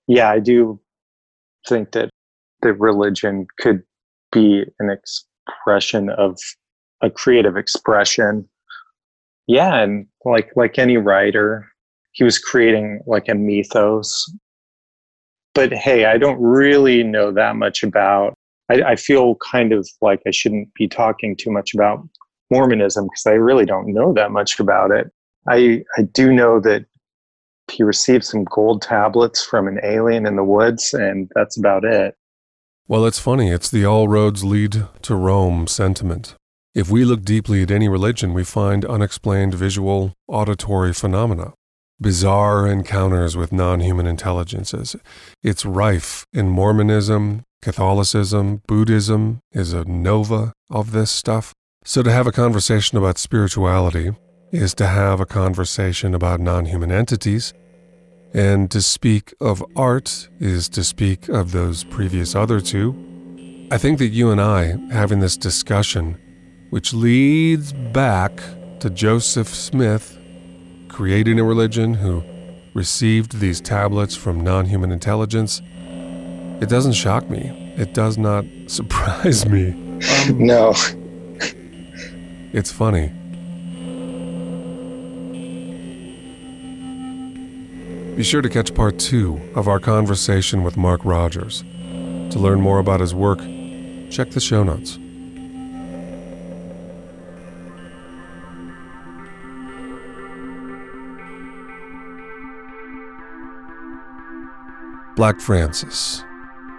Yeah, 0.07 0.29
I 0.29 0.39
do 0.39 0.79
think 1.67 1.91
that 1.93 2.09
the 2.61 2.73
religion 2.73 3.47
could 3.59 3.83
be 4.31 4.65
an 4.79 4.89
expression 4.89 6.09
of 6.09 6.37
a 7.01 7.09
creative 7.09 7.57
expression. 7.57 8.47
Yeah, 9.47 9.75
and 9.75 10.07
like 10.25 10.51
like 10.55 10.79
any 10.79 10.97
writer, 10.97 11.67
he 12.11 12.23
was 12.23 12.39
creating 12.39 13.01
like 13.05 13.27
a 13.27 13.35
mythos. 13.35 14.31
But 15.53 15.73
hey, 15.73 16.05
I 16.05 16.17
don't 16.17 16.41
really 16.41 17.03
know 17.03 17.31
that 17.31 17.55
much 17.55 17.83
about 17.83 18.35
I, 18.71 18.91
I 18.91 18.95
feel 18.95 19.35
kind 19.35 19.73
of 19.73 19.87
like 20.01 20.21
I 20.25 20.31
shouldn't 20.31 20.73
be 20.73 20.87
talking 20.87 21.35
too 21.35 21.51
much 21.51 21.73
about 21.73 22.07
Mormonism 22.49 23.05
because 23.05 23.25
I 23.25 23.31
really 23.31 23.65
don't 23.65 23.93
know 23.93 24.13
that 24.13 24.31
much 24.31 24.59
about 24.59 24.91
it. 24.91 25.11
I 25.49 25.83
I 25.97 26.03
do 26.03 26.31
know 26.31 26.59
that 26.61 26.85
he 27.69 27.83
received 27.83 28.23
some 28.23 28.43
gold 28.45 28.81
tablets 28.81 29.43
from 29.43 29.67
an 29.67 29.79
alien 29.83 30.25
in 30.25 30.35
the 30.35 30.43
woods, 30.43 30.93
and 30.93 31.29
that's 31.35 31.57
about 31.57 31.83
it. 31.83 32.15
Well, 32.87 33.05
it's 33.05 33.19
funny. 33.19 33.49
It's 33.49 33.71
the 33.71 33.85
all 33.85 34.07
roads 34.07 34.43
lead 34.43 34.87
to 35.03 35.15
Rome 35.15 35.67
sentiment. 35.67 36.35
If 36.73 36.89
we 36.89 37.03
look 37.03 37.23
deeply 37.23 37.63
at 37.63 37.71
any 37.71 37.89
religion, 37.89 38.33
we 38.33 38.45
find 38.45 38.85
unexplained 38.85 39.53
visual, 39.53 40.13
auditory 40.29 40.93
phenomena, 40.93 41.51
bizarre 41.99 42.65
encounters 42.65 43.35
with 43.35 43.51
non 43.51 43.81
human 43.81 44.07
intelligences. 44.07 44.95
It's 45.43 45.65
rife 45.65 46.25
in 46.31 46.47
Mormonism, 46.47 47.43
Catholicism, 47.61 48.61
Buddhism 48.67 49.41
is 49.51 49.73
a 49.73 49.83
nova 49.83 50.53
of 50.69 50.93
this 50.93 51.11
stuff. 51.11 51.53
So 51.83 52.03
to 52.03 52.11
have 52.11 52.25
a 52.25 52.31
conversation 52.31 52.97
about 52.97 53.17
spirituality 53.17 54.11
is 54.53 54.73
to 54.75 54.87
have 54.87 55.19
a 55.19 55.25
conversation 55.25 56.15
about 56.15 56.39
non 56.39 56.65
human 56.67 56.91
entities. 56.91 57.53
And 58.33 58.71
to 58.71 58.81
speak 58.81 59.33
of 59.41 59.61
art 59.75 60.29
is 60.39 60.69
to 60.69 60.85
speak 60.85 61.27
of 61.27 61.51
those 61.51 61.83
previous 61.83 62.33
other 62.33 62.61
two. 62.61 62.95
I 63.69 63.77
think 63.77 63.99
that 63.99 64.07
you 64.07 64.31
and 64.31 64.39
I 64.39 64.77
having 64.89 65.19
this 65.19 65.35
discussion, 65.35 66.17
which 66.71 66.93
leads 66.93 67.73
back 67.73 68.41
to 68.79 68.89
Joseph 68.89 69.49
Smith 69.49 70.17
creating 70.87 71.39
a 71.39 71.43
religion 71.43 71.93
who 71.93 72.23
received 72.73 73.39
these 73.39 73.59
tablets 73.61 74.15
from 74.15 74.39
non 74.39 74.65
human 74.65 74.91
intelligence, 74.91 75.61
it 76.61 76.69
doesn't 76.69 76.93
shock 76.93 77.29
me. 77.29 77.73
It 77.77 77.93
does 77.93 78.17
not 78.17 78.45
surprise 78.67 79.45
me. 79.45 79.69
Um, 79.69 80.45
no. 80.45 80.73
It's 82.53 82.71
funny. 82.71 83.11
Be 88.15 88.23
sure 88.23 88.41
to 88.41 88.49
catch 88.49 88.73
part 88.73 88.97
two 88.97 89.41
of 89.55 89.67
our 89.67 89.79
conversation 89.79 90.63
with 90.63 90.77
Mark 90.77 91.03
Rogers. 91.03 91.63
To 92.31 92.39
learn 92.39 92.61
more 92.61 92.79
about 92.79 93.01
his 93.01 93.13
work, 93.13 93.39
check 94.09 94.31
the 94.31 94.39
show 94.39 94.63
notes. 94.63 94.99
Black 105.15 105.41
Francis, 105.41 106.23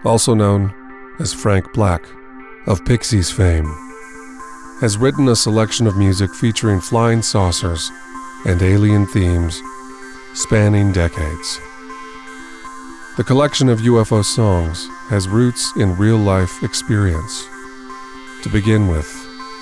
also 0.05 0.33
known 0.33 0.73
as 1.21 1.35
Frank 1.35 1.71
Black, 1.75 2.03
of 2.67 2.85
Pixies 2.87 3.31
fame, 3.31 3.67
has 4.81 4.97
written 4.97 5.29
a 5.29 5.37
selection 5.37 5.87
of 5.87 5.99
music 5.99 6.35
featuring 6.35 6.81
flying 6.81 7.21
saucers 7.21 7.91
and 8.47 8.63
alien 8.63 9.07
themes 9.07 9.61
spanning 10.33 10.93
decades. 10.93 11.61
The 13.19 13.25
collection 13.25 13.69
of 13.69 13.81
UFO 13.81 14.25
songs 14.25 14.89
has 15.11 15.29
roots 15.29 15.71
in 15.77 15.99
real 15.99 16.17
life 16.17 16.63
experience. 16.63 17.47
To 18.45 18.49
begin 18.49 18.89
with, 18.89 19.13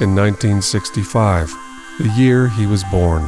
in 0.00 0.14
1965, 0.14 1.52
the 1.98 2.14
year 2.16 2.46
he 2.48 2.66
was 2.66 2.84
born, 2.84 3.24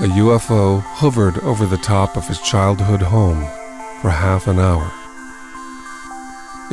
a 0.00 0.08
UFO 0.16 0.80
hovered 0.80 1.38
over 1.40 1.66
the 1.66 1.76
top 1.76 2.16
of 2.16 2.26
his 2.26 2.40
childhood 2.40 3.02
home 3.02 3.46
for 4.02 4.10
half 4.10 4.48
an 4.48 4.58
hour. 4.58 4.92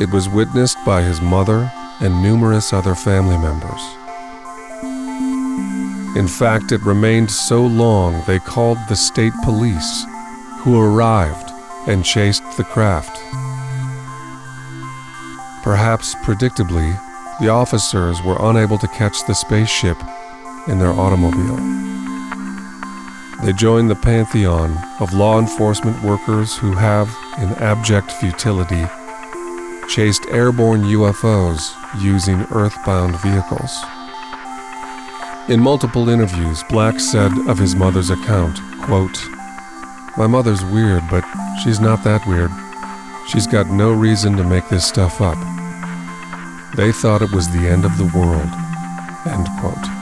It 0.00 0.10
was 0.10 0.28
witnessed 0.28 0.78
by 0.84 1.02
his 1.02 1.20
mother 1.20 1.70
and 2.00 2.22
numerous 2.22 2.72
other 2.72 2.96
family 2.96 3.38
members. 3.38 3.80
In 6.16 6.26
fact, 6.26 6.72
it 6.72 6.80
remained 6.82 7.30
so 7.30 7.64
long 7.64 8.24
they 8.26 8.40
called 8.40 8.78
the 8.88 8.96
state 8.96 9.32
police, 9.44 10.04
who 10.62 10.80
arrived 10.80 11.52
and 11.86 12.04
chased 12.04 12.42
the 12.56 12.64
craft. 12.64 13.16
Perhaps 15.62 16.16
predictably, 16.16 16.98
the 17.40 17.48
officers 17.48 18.20
were 18.22 18.38
unable 18.40 18.76
to 18.78 18.88
catch 18.88 19.24
the 19.26 19.34
spaceship 19.34 19.96
in 20.66 20.80
their 20.80 20.92
automobile. 20.92 21.58
They 23.42 23.54
join 23.54 23.88
the 23.88 23.96
pantheon 23.96 24.76
of 25.00 25.14
law 25.14 25.38
enforcement 25.38 26.02
workers 26.02 26.56
who 26.58 26.72
have, 26.72 27.08
in 27.38 27.48
abject 27.54 28.12
futility, 28.12 28.84
chased 29.88 30.26
airborne 30.26 30.82
UFOs 30.82 31.72
using 32.02 32.42
earthbound 32.52 33.18
vehicles. 33.20 33.74
In 35.48 35.58
multiple 35.58 36.10
interviews, 36.10 36.62
Black 36.68 37.00
said 37.00 37.32
of 37.48 37.56
his 37.56 37.74
mother's 37.74 38.10
account, 38.10 38.58
quote, 38.82 39.18
My 40.18 40.26
mother's 40.26 40.62
weird, 40.66 41.02
but 41.10 41.24
she's 41.64 41.80
not 41.80 42.04
that 42.04 42.26
weird. 42.26 42.50
She's 43.30 43.46
got 43.46 43.68
no 43.68 43.92
reason 43.92 44.36
to 44.36 44.44
make 44.44 44.68
this 44.68 44.86
stuff 44.86 45.20
up. 45.22 45.38
They 46.76 46.92
thought 46.92 47.22
it 47.22 47.32
was 47.32 47.48
the 47.48 47.66
end 47.66 47.86
of 47.86 47.96
the 47.96 48.10
world. 48.16 48.50
End 49.26 49.48
quote. 49.60 49.99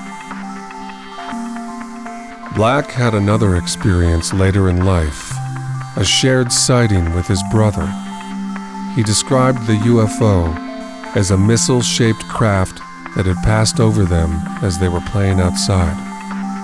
Black 2.59 2.91
had 2.91 3.15
another 3.15 3.55
experience 3.55 4.35
later 4.35 4.69
in 4.69 4.85
life, 4.85 5.31
a 5.97 6.05
shared 6.05 6.51
sighting 6.51 7.15
with 7.15 7.25
his 7.29 7.41
brother. 7.53 7.87
He 8.97 9.05
described 9.05 9.65
the 9.65 9.79
UFO 9.85 10.57
as 11.15 11.31
a 11.31 11.39
missile 11.39 11.83
shaped 11.83 12.27
craft 12.27 12.79
that 13.15 13.27
had 13.27 13.37
passed 13.45 13.79
over 13.79 14.05
them 14.05 14.33
as 14.61 14.77
they 14.77 14.89
were 14.89 15.03
playing 15.03 15.39
outside. 15.39 15.95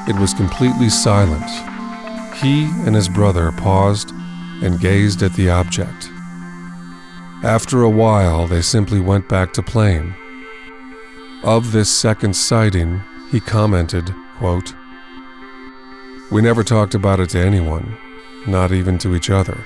It 0.08 0.18
was 0.18 0.34
completely 0.34 0.88
silent. 0.88 1.48
He 2.38 2.64
and 2.84 2.96
his 2.96 3.08
brother 3.08 3.52
paused 3.52 4.10
and 4.64 4.80
gazed 4.80 5.22
at 5.22 5.34
the 5.34 5.48
object. 5.48 6.10
After 7.44 7.84
a 7.84 7.88
while, 7.88 8.48
they 8.48 8.62
simply 8.62 8.98
went 8.98 9.28
back 9.28 9.52
to 9.52 9.62
playing. 9.62 10.12
Of 11.44 11.70
this 11.70 11.88
second 11.88 12.34
sighting, 12.34 13.00
he 13.30 13.38
commented, 13.38 14.12
quote, 14.38 14.74
We 16.34 16.42
never 16.42 16.64
talked 16.64 16.96
about 16.96 17.20
it 17.20 17.30
to 17.30 17.38
anyone, 17.38 17.96
not 18.48 18.72
even 18.72 18.98
to 18.98 19.14
each 19.14 19.30
other. 19.30 19.64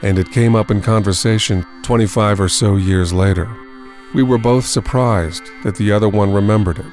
And 0.00 0.18
it 0.18 0.30
came 0.30 0.56
up 0.56 0.70
in 0.70 0.80
conversation 0.80 1.66
25 1.82 2.40
or 2.40 2.48
so 2.48 2.76
years 2.76 3.12
later. 3.12 3.46
We 4.14 4.22
were 4.22 4.38
both 4.38 4.64
surprised 4.64 5.42
that 5.64 5.76
the 5.76 5.92
other 5.92 6.08
one 6.08 6.32
remembered 6.32 6.78
it. 6.78 6.86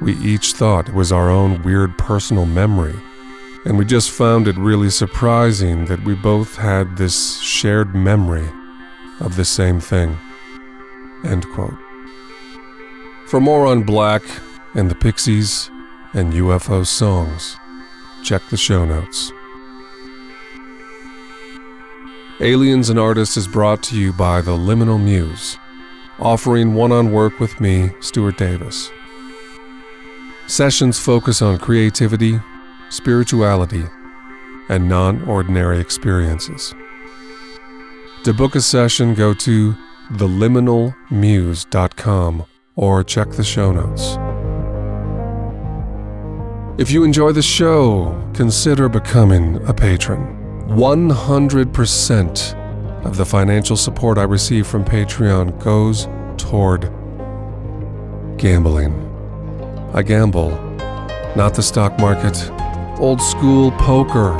We 0.00 0.14
each 0.14 0.54
thought 0.54 0.88
it 0.88 0.96
was 0.96 1.12
our 1.12 1.30
own 1.30 1.62
weird 1.62 1.96
personal 1.96 2.44
memory, 2.44 2.96
and 3.66 3.78
we 3.78 3.84
just 3.84 4.10
found 4.10 4.48
it 4.48 4.56
really 4.56 4.90
surprising 4.90 5.84
that 5.84 6.02
we 6.02 6.16
both 6.16 6.56
had 6.56 6.96
this 6.96 7.40
shared 7.40 7.94
memory 7.94 8.48
of 9.20 9.36
the 9.36 9.44
same 9.44 9.78
thing. 9.78 10.18
End 11.24 11.46
quote. 11.50 11.78
For 13.28 13.40
more 13.40 13.64
on 13.64 13.84
Black 13.84 14.24
and 14.74 14.90
the 14.90 14.96
Pixies 14.96 15.70
and 16.14 16.32
UFO 16.32 16.86
songs, 16.86 17.56
check 18.24 18.42
the 18.50 18.56
show 18.56 18.84
notes. 18.84 19.32
Aliens 22.40 22.90
and 22.90 22.98
Artists 22.98 23.36
is 23.36 23.46
brought 23.46 23.82
to 23.84 23.96
you 23.96 24.12
by 24.12 24.40
the 24.40 24.52
Liminal 24.52 25.02
Muse 25.02 25.58
offering 26.22 26.74
one 26.74 26.92
on 26.92 27.12
work 27.12 27.40
with 27.40 27.60
me, 27.60 27.90
Stuart 28.00 28.38
Davis. 28.38 28.90
Sessions 30.46 30.98
focus 30.98 31.42
on 31.42 31.58
creativity, 31.58 32.40
spirituality, 32.90 33.84
and 34.68 34.88
non 34.88 35.22
ordinary 35.28 35.80
experiences. 35.80 36.72
To 38.24 38.32
book 38.32 38.54
a 38.54 38.60
session, 38.60 39.14
go 39.14 39.34
to 39.34 39.74
theliminalmuse.com 40.12 42.44
or 42.76 43.04
check 43.04 43.30
the 43.30 43.44
show 43.44 43.72
notes. 43.72 44.16
If 46.78 46.90
you 46.90 47.04
enjoy 47.04 47.32
the 47.32 47.42
show, 47.42 48.18
consider 48.32 48.88
becoming 48.88 49.56
a 49.68 49.74
patron. 49.74 50.38
100% 50.68 53.04
of 53.04 53.18
the 53.18 53.26
financial 53.26 53.76
support 53.76 54.16
I 54.16 54.22
receive 54.22 54.66
from 54.66 54.82
Patreon 54.82 55.62
goes 55.62 56.08
toward 56.38 56.90
gambling. 58.38 58.94
I 59.92 60.02
gamble, 60.02 60.52
not 61.36 61.52
the 61.52 61.62
stock 61.62 61.98
market, 61.98 62.50
old 62.98 63.20
school 63.20 63.70
poker, 63.72 64.34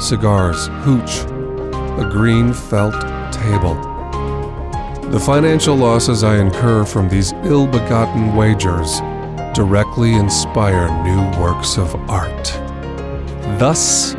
cigars, 0.00 0.68
hooch, 0.84 1.24
a 2.00 2.08
green 2.12 2.52
felt 2.52 2.94
table. 3.32 3.74
The 5.10 5.18
financial 5.18 5.74
losses 5.74 6.22
I 6.22 6.36
incur 6.36 6.84
from 6.84 7.08
these 7.08 7.32
ill 7.42 7.66
begotten 7.66 8.36
wagers 8.36 9.00
directly 9.56 10.12
inspire 10.14 10.86
new 11.02 11.40
works 11.40 11.78
of 11.78 11.94
art. 12.10 12.44
Thus, 13.58 14.12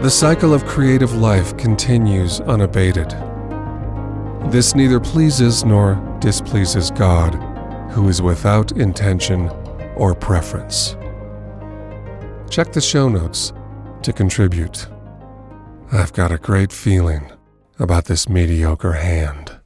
the 0.00 0.08
cycle 0.08 0.54
of 0.54 0.64
creative 0.64 1.14
life 1.14 1.54
continues 1.58 2.40
unabated. 2.40 3.10
This 4.50 4.74
neither 4.74 4.98
pleases 4.98 5.64
nor 5.66 5.96
displeases 6.20 6.90
God, 6.90 7.34
who 7.92 8.08
is 8.08 8.22
without 8.22 8.72
intention 8.72 9.50
or 9.94 10.14
preference. 10.14 10.96
Check 12.48 12.72
the 12.72 12.80
show 12.80 13.10
notes 13.10 13.52
to 14.02 14.12
contribute. 14.12 14.88
I've 15.92 16.14
got 16.14 16.32
a 16.32 16.38
great 16.38 16.72
feeling 16.72 17.30
about 17.78 18.06
this 18.06 18.26
mediocre 18.26 18.94
hand. 18.94 19.60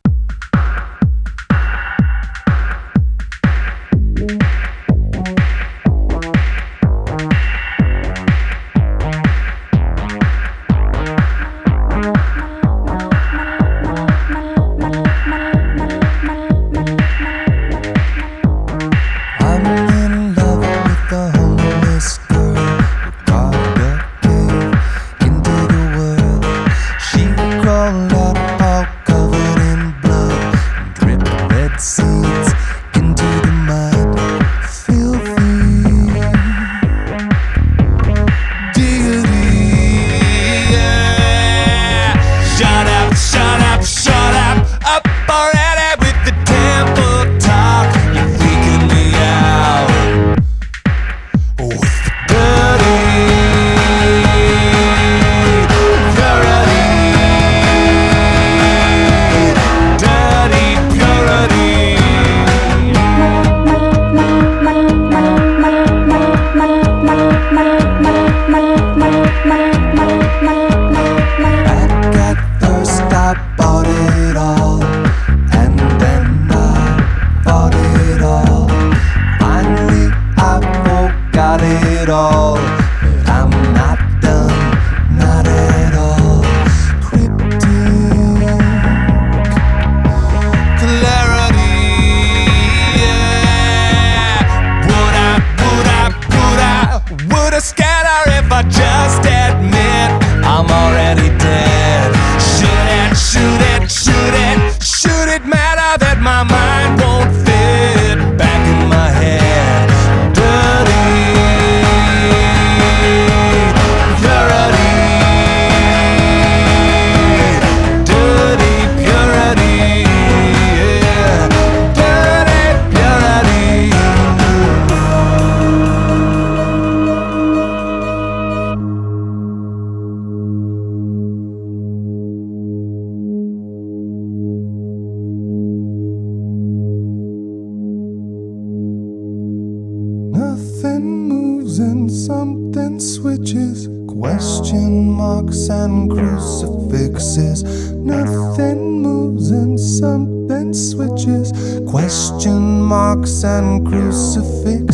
And 153.45 153.87
crucifixes. 153.87 154.88